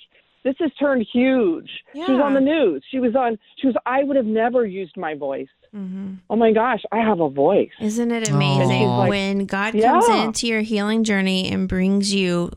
This 0.46 0.54
has 0.60 0.70
turned 0.78 1.04
huge. 1.12 1.68
She 1.92 1.98
was 2.12 2.20
on 2.22 2.32
the 2.34 2.40
news. 2.40 2.84
She 2.88 3.00
was 3.00 3.16
on. 3.16 3.36
She 3.58 3.66
was. 3.66 3.74
I 3.84 4.04
would 4.04 4.14
have 4.14 4.26
never 4.26 4.64
used 4.64 4.96
my 4.96 5.14
voice. 5.16 5.48
Mm-hmm. 5.74 6.14
Oh 6.30 6.36
my 6.36 6.52
gosh, 6.52 6.82
I 6.92 6.98
have 6.98 7.18
a 7.18 7.28
voice. 7.28 7.72
Isn't 7.80 8.12
it 8.12 8.30
amazing 8.30 8.84
Aw. 8.86 9.08
when 9.08 9.46
God 9.46 9.72
comes 9.72 10.04
Yeah. 10.08 10.24
into 10.24 10.46
your 10.46 10.60
healing 10.60 11.02
journey 11.02 11.50
and 11.50 11.68
brings 11.68 12.14
you 12.14 12.52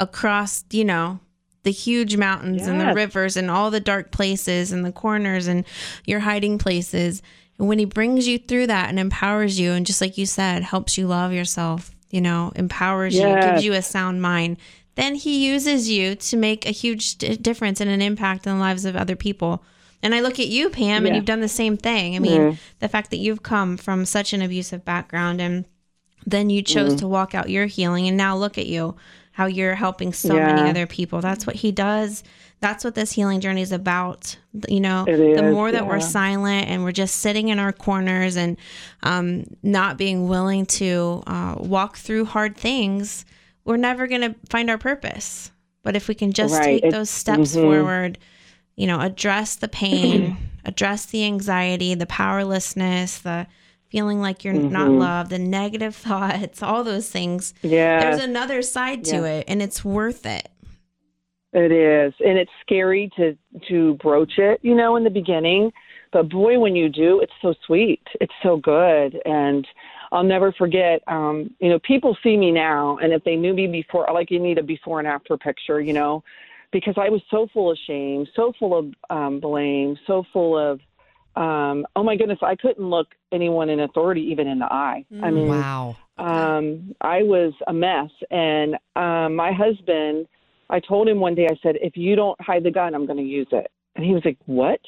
across, 0.00 0.64
you 0.72 0.84
know, 0.84 1.20
the 1.62 1.70
huge 1.70 2.16
mountains 2.16 2.66
and 2.66 2.80
the 2.80 2.92
rivers 2.92 3.36
and 3.36 3.52
all 3.52 3.70
the 3.70 3.78
dark 3.78 4.10
places 4.10 4.72
and 4.72 4.84
the 4.84 4.90
corners 4.90 5.46
and 5.46 5.64
your 6.06 6.18
hiding 6.20 6.58
places. 6.58 7.22
And 7.56 7.68
when 7.68 7.78
he 7.78 7.84
brings 7.84 8.26
you 8.26 8.38
through 8.38 8.66
that 8.66 8.88
and 8.88 8.98
empowers 8.98 9.60
you, 9.60 9.70
and 9.72 9.86
just 9.86 10.00
like 10.00 10.18
you 10.18 10.26
said, 10.26 10.64
helps 10.64 10.98
you 10.98 11.06
love 11.06 11.32
yourself, 11.32 11.94
you 12.10 12.20
know, 12.20 12.50
empowers 12.56 13.14
you, 13.14 13.22
gives 13.40 13.64
you 13.64 13.74
a 13.74 13.82
sound 13.82 14.22
mind, 14.22 14.56
then 14.98 15.14
he 15.14 15.46
uses 15.46 15.88
you 15.88 16.14
to 16.16 16.36
make 16.36 16.66
a 16.66 16.70
huge 16.72 17.16
d- 17.18 17.36
difference 17.36 17.80
and 17.80 17.90
an 17.90 18.02
impact 18.02 18.46
in 18.46 18.52
the 18.54 18.58
lives 18.60 18.84
of 18.84 18.96
other 18.96 19.16
people. 19.16 19.62
And 20.02 20.14
I 20.14 20.20
look 20.20 20.38
at 20.38 20.48
you, 20.48 20.70
Pam, 20.70 21.06
and 21.06 21.14
you've 21.16 21.24
done 21.24 21.40
the 21.40 21.48
same 21.48 21.76
thing. 21.76 22.14
I 22.16 22.18
mean, 22.18 22.58
the 22.80 22.88
fact 22.88 23.10
that 23.10 23.16
you've 23.18 23.42
come 23.42 23.76
from 23.76 24.04
such 24.04 24.32
an 24.32 24.42
abusive 24.42 24.84
background 24.84 25.40
and 25.40 25.64
then 26.26 26.50
you 26.50 26.62
chose 26.62 26.90
Mm-hmm. 26.90 26.98
to 26.98 27.08
walk 27.08 27.34
out 27.34 27.48
your 27.48 27.66
healing, 27.66 28.06
and 28.08 28.16
now 28.16 28.36
look 28.36 28.58
at 28.58 28.66
you, 28.66 28.96
how 29.32 29.46
you're 29.46 29.74
helping 29.76 30.12
so 30.12 30.34
many 30.34 30.68
other 30.70 30.86
people. 30.86 31.20
That's 31.20 31.46
what 31.46 31.56
he 31.56 31.70
does. 31.72 32.22
That's 32.60 32.84
what 32.84 32.94
this 32.96 33.12
healing 33.12 33.40
journey 33.40 33.62
is 33.62 33.72
about. 33.72 34.36
You 34.68 34.80
know, 34.80 35.04
It 35.06 35.36
the 35.36 35.50
more 35.52 35.70
that 35.72 35.86
we're 35.86 36.00
silent 36.00 36.68
and 36.68 36.82
we're 36.84 36.92
just 36.92 37.16
sitting 37.16 37.48
in 37.48 37.58
our 37.60 37.72
corners 37.72 38.36
and 38.36 38.56
um, 39.04 39.44
not 39.62 39.96
being 39.96 40.28
willing 40.28 40.66
to 40.66 41.22
uh, 41.26 41.54
walk 41.58 41.96
through 41.96 42.24
hard 42.26 42.56
things, 42.56 43.24
we're 43.68 43.76
never 43.76 44.06
going 44.06 44.22
to 44.22 44.34
find 44.48 44.70
our 44.70 44.78
purpose. 44.78 45.50
But 45.82 45.94
if 45.94 46.08
we 46.08 46.14
can 46.14 46.32
just 46.32 46.54
Right. 46.54 46.64
take 46.82 46.84
It- 46.86 46.90
those 46.90 47.10
steps 47.10 47.54
mhm. 47.54 47.60
forward, 47.60 48.18
you 48.76 48.86
know, 48.86 49.00
address 49.00 49.54
the 49.56 49.68
pain, 49.68 50.36
address 50.64 51.04
the 51.06 51.24
anxiety, 51.24 51.94
the 51.94 52.06
powerlessness, 52.06 53.18
the 53.18 53.46
feeling 53.90 54.20
like 54.20 54.42
you're 54.44 54.54
not 54.54 54.88
Mhm. 54.88 54.98
loved, 54.98 55.30
the 55.30 55.38
negative 55.38 55.94
thoughts, 56.06 56.62
all 56.62 56.82
those 56.82 57.10
things. 57.10 57.52
Yeah, 57.62 58.00
There's 58.00 58.22
another 58.22 58.62
side 58.62 59.04
to 59.04 59.16
Yeah. 59.16 59.24
it, 59.38 59.44
and 59.48 59.60
it's 59.62 59.84
worth 59.84 60.24
it. 60.26 60.48
It 61.52 61.72
is, 61.72 62.12
and 62.24 62.36
it's 62.38 62.50
scary 62.60 63.10
to 63.16 63.36
to 63.68 63.94
broach 63.94 64.38
it, 64.38 64.60
you 64.62 64.74
know, 64.74 64.96
in 64.96 65.04
the 65.04 65.10
beginning. 65.10 65.72
But 66.12 66.28
boy, 66.28 66.58
when 66.58 66.76
you 66.76 66.88
do, 66.88 67.20
it's 67.20 67.32
so 67.42 67.54
sweet. 67.66 68.02
It's 68.20 68.32
so 68.42 68.56
good, 68.58 69.20
and 69.24 69.66
I'll 70.12 70.24
never 70.24 70.52
forget. 70.52 71.02
Um, 71.06 71.54
you 71.60 71.68
know, 71.68 71.78
people 71.80 72.16
see 72.22 72.36
me 72.36 72.50
now, 72.50 72.98
and 72.98 73.12
if 73.12 73.22
they 73.24 73.36
knew 73.36 73.54
me 73.54 73.66
before, 73.66 74.06
like 74.12 74.30
you 74.30 74.38
need 74.40 74.58
a 74.58 74.62
before 74.62 74.98
and 74.98 75.08
after 75.08 75.36
picture, 75.36 75.80
you 75.80 75.92
know, 75.92 76.22
because 76.72 76.94
I 76.96 77.08
was 77.08 77.20
so 77.30 77.48
full 77.52 77.70
of 77.70 77.78
shame, 77.86 78.26
so 78.34 78.52
full 78.58 78.78
of 78.78 78.92
um, 79.10 79.40
blame, 79.40 79.96
so 80.06 80.24
full 80.32 80.56
of, 80.58 80.80
um, 81.36 81.86
oh 81.96 82.02
my 82.02 82.16
goodness, 82.16 82.38
I 82.42 82.56
couldn't 82.56 82.84
look 82.84 83.08
anyone 83.32 83.68
in 83.70 83.80
authority 83.80 84.22
even 84.22 84.46
in 84.46 84.58
the 84.58 84.66
eye. 84.66 85.04
I 85.22 85.30
mean, 85.30 85.48
Wow. 85.48 85.96
um, 86.18 86.94
I 87.00 87.22
was 87.22 87.52
a 87.68 87.72
mess. 87.72 88.10
And 88.30 88.76
um, 88.96 89.36
my 89.36 89.52
husband, 89.52 90.26
I 90.70 90.80
told 90.80 91.08
him 91.08 91.20
one 91.20 91.34
day, 91.34 91.46
I 91.50 91.56
said, 91.62 91.76
if 91.80 91.96
you 91.96 92.16
don't 92.16 92.38
hide 92.40 92.64
the 92.64 92.70
gun, 92.70 92.94
I'm 92.94 93.06
going 93.06 93.18
to 93.18 93.22
use 93.22 93.48
it. 93.52 93.70
And 93.96 94.04
he 94.04 94.12
was 94.12 94.24
like, 94.24 94.38
what? 94.46 94.80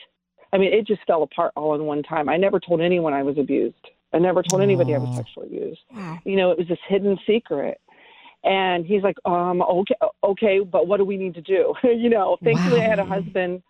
I 0.53 0.59
mean, 0.59 0.73
it 0.73 0.87
just 0.87 1.01
fell 1.07 1.23
apart 1.23 1.53
all 1.57 1.75
in 1.75 1.85
one 1.85 2.03
time. 2.03 2.29
I 2.29 2.37
never 2.37 2.59
told 2.59 2.81
anyone 2.81 3.13
I 3.13 3.23
was 3.23 3.39
abused. 3.39 3.87
I 4.13 4.19
never 4.19 4.43
told 4.43 4.61
anybody 4.63 4.95
I 4.95 4.99
was 4.99 5.09
sexually 5.17 5.47
abused. 5.49 5.81
Wow. 5.95 6.19
You 6.25 6.37
know, 6.37 6.51
it 6.51 6.59
was 6.59 6.69
this 6.69 6.79
hidden 6.89 7.19
secret. 7.27 7.81
And 8.43 8.87
he's 8.87 9.03
like, 9.03 9.17
um, 9.25 9.61
okay, 9.63 9.95
okay, 10.25 10.61
but 10.61 10.87
what 10.89 10.97
do 10.97 11.05
we 11.05 11.17
need 11.17 11.35
to 11.35 11.43
do? 11.43 11.75
you 11.85 12.09
know, 12.09 12.37
thankfully 12.43 12.81
I 12.81 12.89
had 12.89 12.99
a 12.99 13.05
husband 13.05 13.63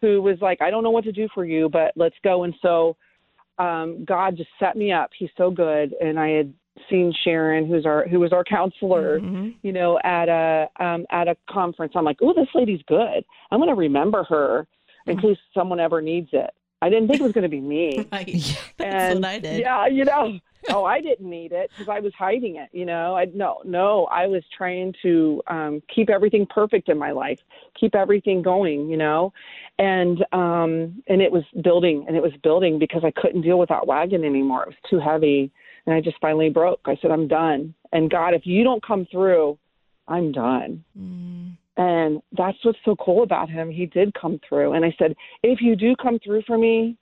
who 0.00 0.20
was 0.22 0.36
like, 0.40 0.60
I 0.60 0.70
don't 0.70 0.84
know 0.84 0.90
what 0.90 1.04
to 1.04 1.12
do 1.12 1.28
for 1.34 1.44
you, 1.44 1.68
but 1.68 1.92
let's 1.96 2.14
go. 2.22 2.44
And 2.44 2.54
so 2.62 2.96
um, 3.58 4.04
God 4.04 4.36
just 4.36 4.50
set 4.60 4.76
me 4.76 4.92
up. 4.92 5.10
He's 5.18 5.30
so 5.36 5.50
good. 5.50 5.94
And 6.00 6.18
I 6.20 6.28
had 6.28 6.52
seen 6.88 7.12
Sharon, 7.24 7.66
who's 7.66 7.84
our 7.86 8.06
who 8.06 8.20
was 8.20 8.32
our 8.32 8.44
counselor, 8.44 9.18
Mhm. 9.18 9.54
you 9.62 9.72
know, 9.72 9.98
at 10.04 10.28
a 10.28 10.68
um, 10.78 11.06
at 11.10 11.26
a 11.26 11.36
conference. 11.50 11.94
I'm 11.96 12.04
like, 12.04 12.18
oh, 12.22 12.32
this 12.32 12.46
lady's 12.54 12.82
good. 12.86 13.24
I'm 13.50 13.58
going 13.58 13.68
to 13.68 13.74
remember 13.74 14.22
her 14.24 14.68
in 15.06 15.16
Mm-hmm. 15.16 15.26
case 15.26 15.38
someone 15.54 15.80
ever 15.80 16.00
needs 16.00 16.28
it. 16.32 16.50
I 16.80 16.88
didn't 16.90 17.08
think 17.08 17.20
it 17.20 17.24
was 17.24 17.32
going 17.32 17.42
to 17.42 17.48
be 17.48 17.60
me. 17.60 18.06
Right. 18.12 18.28
Yeah. 18.28 18.56
That's 18.76 18.94
and 18.94 19.20
what 19.20 19.28
I 19.28 19.38
did. 19.38 19.60
yeah, 19.60 19.86
you 19.86 20.04
know, 20.04 20.38
oh, 20.70 20.84
I 20.84 21.00
didn't 21.00 21.28
need 21.28 21.52
it 21.52 21.70
because 21.70 21.88
I 21.88 22.00
was 22.00 22.12
hiding 22.14 22.56
it. 22.56 22.68
You 22.72 22.86
know, 22.86 23.16
I 23.16 23.26
no, 23.26 23.60
no, 23.64 24.06
I 24.06 24.26
was 24.26 24.42
trying 24.56 24.94
to 25.02 25.42
um, 25.46 25.82
keep 25.94 26.08
everything 26.08 26.46
perfect 26.46 26.88
in 26.88 26.98
my 26.98 27.10
life, 27.12 27.40
keep 27.78 27.94
everything 27.94 28.42
going. 28.42 28.88
You 28.88 28.96
know, 28.96 29.32
and 29.78 30.24
um, 30.32 31.02
and 31.06 31.20
it 31.20 31.30
was 31.30 31.44
building 31.62 32.04
and 32.06 32.16
it 32.16 32.22
was 32.22 32.32
building 32.42 32.78
because 32.78 33.02
I 33.04 33.10
couldn't 33.10 33.42
deal 33.42 33.58
with 33.58 33.68
that 33.68 33.86
wagon 33.86 34.24
anymore. 34.24 34.62
It 34.62 34.68
was 34.68 34.76
too 34.88 34.98
heavy, 34.98 35.50
and 35.86 35.94
I 35.94 36.00
just 36.00 36.18
finally 36.20 36.50
broke. 36.50 36.80
I 36.86 36.96
said, 37.02 37.10
I'm 37.10 37.28
done. 37.28 37.74
And 37.92 38.10
God, 38.10 38.34
if 38.34 38.46
you 38.46 38.64
don't 38.64 38.84
come 38.84 39.06
through, 39.10 39.58
I'm 40.06 40.32
done. 40.32 40.84
Mm. 40.98 41.56
And 41.78 42.20
that's 42.36 42.58
what's 42.64 42.78
so 42.84 42.96
cool 42.96 43.22
about 43.22 43.48
him. 43.48 43.70
He 43.70 43.86
did 43.86 44.12
come 44.12 44.40
through. 44.46 44.72
And 44.72 44.84
I 44.84 44.92
said, 44.98 45.14
if 45.44 45.60
you 45.60 45.76
do 45.76 45.94
come 45.94 46.18
through 46.18 46.42
for 46.42 46.58
me, 46.58 46.96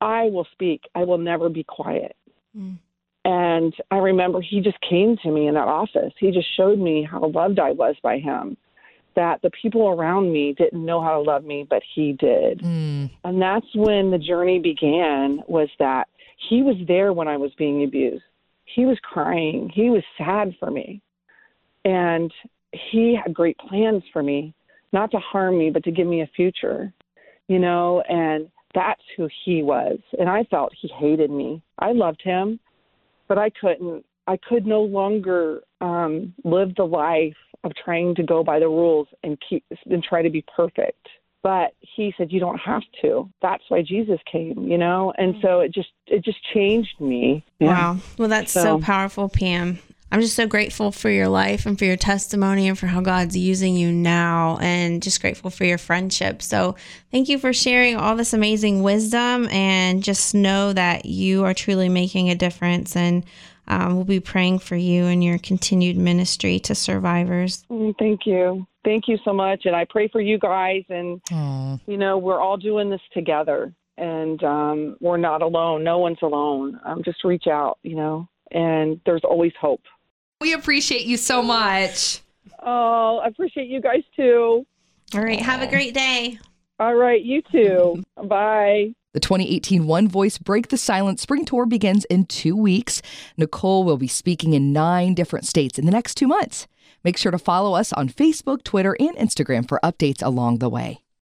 I 0.00 0.24
will 0.24 0.46
speak. 0.52 0.80
I 0.94 1.04
will 1.04 1.18
never 1.18 1.50
be 1.50 1.62
quiet. 1.62 2.16
Mm. 2.56 2.78
And 3.26 3.74
I 3.90 3.98
remember 3.98 4.40
he 4.40 4.60
just 4.60 4.80
came 4.80 5.18
to 5.22 5.30
me 5.30 5.46
in 5.46 5.54
that 5.54 5.68
office. 5.68 6.14
He 6.18 6.30
just 6.30 6.48
showed 6.56 6.78
me 6.78 7.06
how 7.08 7.28
loved 7.28 7.58
I 7.58 7.72
was 7.72 7.94
by 8.02 8.18
him, 8.18 8.56
that 9.16 9.42
the 9.42 9.50
people 9.60 9.88
around 9.88 10.32
me 10.32 10.54
didn't 10.56 10.82
know 10.82 11.02
how 11.02 11.12
to 11.12 11.20
love 11.20 11.44
me, 11.44 11.66
but 11.68 11.82
he 11.94 12.14
did. 12.14 12.60
Mm. 12.60 13.10
And 13.24 13.42
that's 13.42 13.66
when 13.74 14.10
the 14.10 14.18
journey 14.18 14.58
began 14.58 15.42
was 15.46 15.68
that 15.78 16.08
he 16.48 16.62
was 16.62 16.76
there 16.88 17.12
when 17.12 17.28
I 17.28 17.36
was 17.36 17.52
being 17.58 17.84
abused. 17.84 18.24
He 18.64 18.86
was 18.86 18.98
crying. 19.02 19.70
He 19.74 19.90
was 19.90 20.02
sad 20.16 20.56
for 20.58 20.70
me. 20.70 21.02
And 21.84 22.32
he 22.72 23.18
had 23.22 23.34
great 23.34 23.58
plans 23.58 24.02
for 24.12 24.22
me, 24.22 24.54
not 24.92 25.10
to 25.12 25.18
harm 25.18 25.58
me, 25.58 25.70
but 25.70 25.84
to 25.84 25.90
give 25.90 26.06
me 26.06 26.22
a 26.22 26.30
future, 26.36 26.92
you 27.48 27.58
know, 27.58 28.02
and 28.08 28.48
that's 28.74 29.02
who 29.16 29.28
he 29.44 29.62
was. 29.62 29.98
And 30.18 30.28
I 30.28 30.44
felt 30.44 30.72
he 30.80 30.88
hated 30.88 31.30
me. 31.30 31.62
I 31.78 31.92
loved 31.92 32.22
him, 32.22 32.60
but 33.28 33.38
I 33.38 33.50
couldn't, 33.50 34.04
I 34.26 34.36
could 34.36 34.66
no 34.66 34.82
longer 34.82 35.62
um, 35.80 36.34
live 36.44 36.74
the 36.76 36.84
life 36.84 37.36
of 37.64 37.72
trying 37.84 38.14
to 38.14 38.22
go 38.22 38.44
by 38.44 38.58
the 38.58 38.68
rules 38.68 39.08
and 39.22 39.36
keep 39.48 39.64
and 39.86 40.02
try 40.02 40.22
to 40.22 40.30
be 40.30 40.44
perfect. 40.56 41.08
But 41.42 41.74
he 41.80 42.12
said, 42.18 42.30
you 42.30 42.38
don't 42.38 42.58
have 42.58 42.82
to. 43.00 43.28
That's 43.40 43.62
why 43.68 43.82
Jesus 43.82 44.20
came, 44.30 44.68
you 44.68 44.76
know? 44.76 45.12
And 45.16 45.36
so 45.40 45.60
it 45.60 45.72
just, 45.72 45.88
it 46.06 46.22
just 46.22 46.38
changed 46.52 47.00
me. 47.00 47.42
Wow. 47.58 47.96
Well, 48.18 48.28
that's 48.28 48.52
so. 48.52 48.62
So- 48.62 48.78
powerful, 48.80 49.28
Pam. 49.28 49.78
I'm 50.12 50.20
just 50.20 50.34
so 50.34 50.46
grateful 50.46 50.90
for 50.90 51.08
your 51.08 51.28
life 51.28 51.66
and 51.66 51.78
for 51.78 51.84
your 51.84 51.96
testimony 51.96 52.66
and 52.68 52.78
for 52.78 52.88
how 52.88 53.00
God's 53.00 53.36
using 53.36 53.76
you 53.76 53.92
now 53.92 54.58
and 54.60 55.02
just 55.02 55.20
grateful 55.20 55.50
for 55.50 55.64
your 55.64 55.78
friendship. 55.78 56.42
So, 56.42 56.74
thank 57.12 57.28
you 57.28 57.38
for 57.38 57.52
sharing 57.52 57.96
all 57.96 58.16
this 58.16 58.32
amazing 58.32 58.82
wisdom 58.82 59.48
and 59.48 60.02
just 60.02 60.34
know 60.34 60.72
that 60.72 61.06
you 61.06 61.44
are 61.44 61.54
truly 61.54 61.88
making 61.88 62.28
a 62.30 62.34
difference. 62.34 62.96
And 62.96 63.24
um, 63.68 63.94
we'll 63.94 64.04
be 64.04 64.18
praying 64.18 64.58
for 64.58 64.74
you 64.74 65.04
and 65.04 65.22
your 65.22 65.38
continued 65.38 65.96
ministry 65.96 66.58
to 66.60 66.74
survivors. 66.74 67.64
Mm, 67.70 67.94
Thank 67.98 68.26
you. 68.26 68.66
Thank 68.84 69.06
you 69.06 69.16
so 69.24 69.32
much. 69.32 69.66
And 69.66 69.76
I 69.76 69.86
pray 69.88 70.08
for 70.08 70.20
you 70.20 70.38
guys. 70.38 70.82
And, 70.88 71.20
Aw. 71.30 71.78
you 71.86 71.96
know, 71.96 72.18
we're 72.18 72.40
all 72.40 72.56
doing 72.56 72.90
this 72.90 73.00
together 73.14 73.72
and 73.96 74.42
um, 74.42 74.96
we're 75.00 75.18
not 75.18 75.42
alone. 75.42 75.84
No 75.84 75.98
one's 75.98 76.18
alone. 76.22 76.80
Um, 76.84 77.02
just 77.04 77.22
reach 77.22 77.46
out, 77.46 77.78
you 77.82 77.94
know, 77.94 78.28
and 78.50 79.00
there's 79.06 79.22
always 79.22 79.52
hope. 79.60 79.82
We 80.40 80.54
appreciate 80.54 81.04
you 81.04 81.16
so 81.16 81.42
much. 81.42 82.22
Oh, 82.62 83.18
I 83.18 83.28
appreciate 83.28 83.68
you 83.68 83.80
guys 83.80 84.02
too. 84.16 84.66
All 85.14 85.20
right. 85.20 85.40
Have 85.40 85.62
a 85.62 85.66
great 85.66 85.94
day. 85.94 86.38
All 86.78 86.94
right. 86.94 87.22
You 87.22 87.42
too. 87.52 88.02
Bye. 88.16 88.94
The 89.12 89.20
2018 89.20 89.86
One 89.86 90.08
Voice 90.08 90.38
Break 90.38 90.68
the 90.68 90.78
Silence 90.78 91.20
Spring 91.20 91.44
Tour 91.44 91.66
begins 91.66 92.04
in 92.06 92.24
two 92.26 92.56
weeks. 92.56 93.02
Nicole 93.36 93.84
will 93.84 93.96
be 93.96 94.06
speaking 94.06 94.54
in 94.54 94.72
nine 94.72 95.14
different 95.14 95.46
states 95.46 95.78
in 95.78 95.84
the 95.84 95.90
next 95.92 96.14
two 96.14 96.28
months. 96.28 96.66
Make 97.02 97.16
sure 97.16 97.32
to 97.32 97.38
follow 97.38 97.74
us 97.74 97.92
on 97.94 98.08
Facebook, 98.08 98.62
Twitter, 98.62 98.96
and 99.00 99.16
Instagram 99.16 99.68
for 99.68 99.80
updates 99.82 100.24
along 100.24 100.58
the 100.58 100.68
way. 100.68 101.00